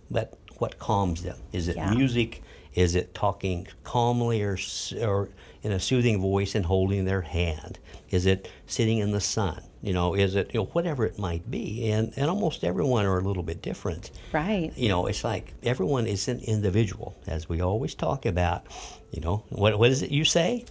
but 0.09 0.37
what 0.57 0.79
calms 0.79 1.23
them? 1.23 1.37
Is 1.51 1.67
it 1.67 1.75
Yeah. 1.75 1.93
music? 1.93 2.41
Is 2.75 2.95
it 2.95 3.15
talking 3.15 3.67
calmly 3.83 4.43
or, 4.43 4.57
or 5.01 5.29
in 5.63 5.71
a 5.71 5.79
soothing 5.79 6.21
voice 6.21 6.55
and 6.55 6.65
holding 6.65 7.05
their 7.05 7.21
hand? 7.21 7.79
Is 8.09 8.25
it 8.25 8.51
sitting 8.67 8.99
in 8.99 9.11
the 9.11 9.21
sun? 9.21 9.63
You 9.81 9.93
know, 9.93 10.13
is 10.13 10.35
it 10.35 10.51
you 10.53 10.59
know 10.61 10.65
whatever 10.65 11.05
it 11.05 11.17
might 11.17 11.49
be? 11.49 11.89
And 11.91 12.11
and 12.17 12.29
almost 12.29 12.63
everyone 12.63 13.05
are 13.05 13.17
a 13.17 13.21
little 13.21 13.43
bit 13.43 13.61
different 13.61 14.11
Right. 14.31 14.73
you 14.75 14.89
know, 14.89 15.05
it's 15.07 15.23
like 15.23 15.53
everyone 15.63 16.05
is 16.07 16.27
an 16.27 16.39
individual, 16.41 17.15
as 17.27 17.47
we 17.47 17.61
always 17.61 17.95
talk 17.95 18.25
about. 18.25 18.65
You 19.11 19.21
know, 19.21 19.43
what 19.49 19.77
what 19.79 19.89
is 19.91 20.01
it 20.01 20.11
you 20.11 20.25
say? 20.25 20.65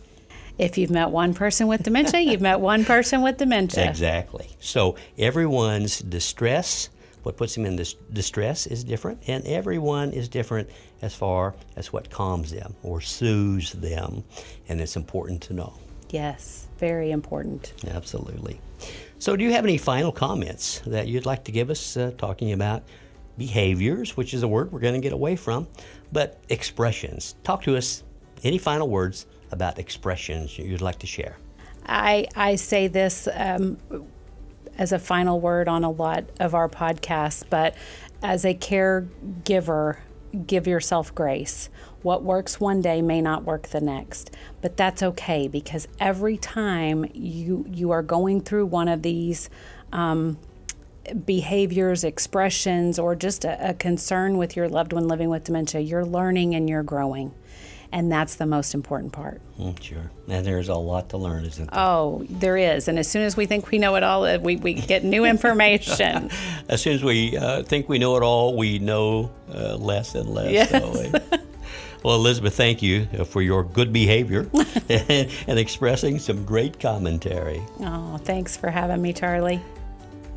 If 0.59 0.79
you've 0.79 0.90
met 0.90 1.11
one 1.11 1.35
person 1.35 1.67
with 1.67 1.83
dementia, 1.83 2.21
you've 2.21 2.40
met 2.40 2.61
one 2.61 2.85
person 2.85 3.23
with 3.23 3.38
dementia. 3.38 3.88
Exactly. 3.88 4.49
So 4.61 4.97
everyone's 5.19 5.99
distress, 6.01 6.90
what 7.25 7.37
puts 7.37 7.55
them 7.55 7.67
in 7.67 7.77
this 7.77 7.95
distress, 8.13 8.67
is 8.67 8.85
different, 8.85 9.21
and 9.27 9.45
everyone 9.47 10.13
is 10.13 10.29
different 10.29 10.69
as 11.03 11.15
far 11.15 11.55
as 11.77 11.93
what 11.93 12.11
calms 12.11 12.51
them 12.51 12.75
or 12.83 13.01
soothes 13.01 13.73
them, 13.73 14.23
and 14.69 14.81
it's 14.81 14.97
important 14.97 15.41
to 15.43 15.55
know. 15.55 15.75
Yes, 16.11 16.69
very 16.79 17.11
important. 17.11 17.73
Absolutely. 17.89 18.61
So, 19.19 19.37
do 19.37 19.45
you 19.45 19.53
have 19.53 19.65
any 19.65 19.79
final 19.79 20.13
comments 20.13 20.81
that 20.87 21.09
you'd 21.09 21.27
like 21.27 21.45
to 21.45 21.53
give 21.53 21.71
us 21.71 21.97
uh, 21.97 22.13
talking 22.19 22.53
about 22.53 22.83
behaviors, 23.39 24.17
which 24.17 24.35
is 24.35 24.43
a 24.43 24.49
word 24.49 24.71
we're 24.71 24.81
going 24.81 24.95
to 24.95 25.01
get 25.01 25.13
away 25.13 25.35
from, 25.35 25.67
but 26.13 26.41
expressions? 26.51 27.35
Talk 27.43 27.63
to 27.63 27.77
us. 27.77 28.05
Any 28.43 28.59
final 28.59 28.89
words 28.89 29.27
about 29.51 29.79
expressions 29.79 30.59
you'd 30.59 30.83
like 30.83 30.99
to 30.99 31.07
share? 31.07 31.37
I, 31.87 32.27
I 32.37 32.57
say 32.57 32.89
this 32.89 33.29
um, 33.33 33.79
as 34.79 34.93
a 34.93 34.99
final 34.99 35.41
word 35.41 35.69
on 35.69 35.85
a 35.85 35.91
lot 35.91 36.25
of 36.41 36.55
our 36.55 36.69
podcasts, 36.69 37.45
but 37.49 37.75
as 38.23 38.45
a 38.45 38.55
caregiver, 38.55 39.99
give 40.47 40.67
yourself 40.67 41.15
grace. 41.15 41.69
What 42.03 42.23
works 42.23 42.61
one 42.61 42.83
day 42.83 43.01
may 43.03 43.21
not 43.21 43.45
work 43.45 43.69
the 43.69 43.81
next, 43.81 44.31
but 44.61 44.77
that's 44.77 45.03
okay 45.03 45.49
because 45.49 45.89
every 46.01 46.37
time 46.37 47.07
you 47.15 47.65
you 47.69 47.93
are 47.93 48.03
going 48.03 48.41
through 48.41 48.67
one 48.67 48.89
of 48.89 49.03
these 49.03 49.49
um, 49.93 50.39
behaviors, 51.25 52.05
expressions, 52.05 52.99
or 52.99 53.15
just 53.15 53.45
a, 53.45 53.71
a 53.71 53.75
concern 53.75 54.37
with 54.37 54.57
your 54.57 54.69
loved 54.69 54.93
one 54.93 55.07
living 55.07 55.29
with 55.29 55.45
dementia, 55.45 55.81
you're 55.81 56.05
learning 56.05 56.55
and 56.55 56.69
you're 56.69 56.83
growing, 56.83 57.33
and 57.94 58.11
that's 58.11 58.35
the 58.35 58.44
most 58.44 58.74
important 58.74 59.12
part. 59.12 59.40
Mm, 59.57 59.80
sure. 59.80 60.11
And 60.26 60.44
there's 60.44 60.68
a 60.68 60.74
lot 60.74 61.11
to 61.11 61.16
learn, 61.16 61.44
isn't 61.44 61.70
there? 61.70 61.80
Oh, 61.80 62.26
there 62.28 62.57
is. 62.57 62.88
And 62.88 62.98
as 62.98 63.09
soon 63.09 63.22
as 63.22 63.37
we 63.37 63.46
think 63.46 63.70
we 63.70 63.78
know 63.78 63.94
it 63.94 64.02
all, 64.02 64.24
uh, 64.24 64.38
we, 64.38 64.57
we 64.57 64.74
get 64.74 65.04
new 65.04 65.24
information. 65.35 66.28
As 66.68 66.83
soon 66.83 66.94
as 66.94 67.04
we 67.04 67.37
uh, 67.37 67.62
think 67.62 67.88
we 67.88 67.98
know 67.98 68.16
it 68.16 68.22
all, 68.22 68.57
we 68.57 68.80
know 68.80 69.30
uh, 69.54 69.76
less 69.76 70.16
and 70.16 70.28
less. 70.28 70.50
Yes. 70.50 71.40
Well, 72.02 72.16
Elizabeth, 72.16 72.54
thank 72.54 72.83
you 72.83 73.09
uh, 73.18 73.24
for 73.24 73.40
your 73.40 73.64
good 73.64 73.90
behavior 73.90 74.46
and, 74.90 75.30
and 75.46 75.59
expressing 75.59 76.18
some 76.18 76.44
great 76.44 76.78
commentary. 76.78 77.62
oh, 77.80 78.18
thanks 78.18 78.59
for 78.59 78.68
having 78.68 79.00
me, 79.00 79.14
Charlie. 79.14 79.59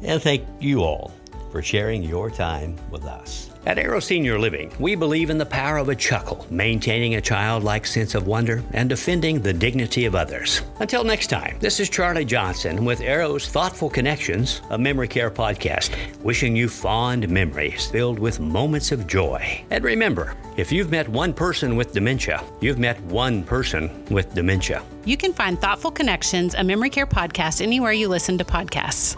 And 0.02 0.22
thank 0.22 0.48
you 0.62 0.84
all 0.84 1.12
for 1.52 1.62
sharing 1.62 2.04
your 2.04 2.30
time 2.32 2.78
with 2.90 3.04
us. 3.04 3.47
At 3.66 3.78
Arrow 3.78 4.00
Senior 4.00 4.40
Living, 4.40 4.72
we 4.80 4.96
believe 4.96 5.30
in 5.30 5.38
the 5.38 5.46
power 5.46 5.78
of 5.78 5.90
a 5.90 5.96
chuckle, 5.96 6.46
maintaining 6.50 7.16
a 7.16 7.22
childlike 7.22 7.86
sense 7.86 8.16
of 8.16 8.28
wonder, 8.28 8.64
and 8.74 8.88
defending 8.88 9.42
the 9.42 9.54
dignity 9.54 10.06
of 10.06 10.16
others. 10.16 10.62
Until 10.80 11.04
next 11.04 11.28
time, 11.28 11.58
this 11.60 11.80
is 11.80 11.90
Charlie 11.90 12.26
Johnson 12.26 12.86
with 12.86 13.02
Arrow's 13.02 13.48
Thoughtful 13.48 13.90
Connections, 13.90 14.62
a 14.70 14.78
memory 14.78 15.08
care 15.08 15.32
podcast, 15.32 15.96
wishing 16.24 16.56
you 16.56 16.70
fond 16.70 17.28
memories 17.30 17.88
filled 17.88 18.20
with 18.20 18.40
moments 18.40 18.92
of 18.92 19.08
joy. 19.08 19.64
And 19.70 19.84
remember, 19.84 20.36
if 20.56 20.72
you've 20.72 20.92
met 20.92 21.10
one 21.10 21.34
person 21.34 21.76
with 21.76 21.92
dementia, 21.92 22.44
you've 22.62 22.80
met 22.80 23.02
one 23.04 23.44
person 23.44 24.06
with 24.10 24.34
dementia. 24.34 24.84
You 25.06 25.18
can 25.18 25.34
find 25.34 25.60
Thoughtful 25.60 25.92
Connections, 25.92 26.54
a 26.54 26.64
memory 26.64 26.90
care 26.90 27.08
podcast, 27.08 27.62
anywhere 27.62 27.92
you 27.92 28.08
listen 28.08 28.38
to 28.38 28.46
podcasts. 28.46 29.16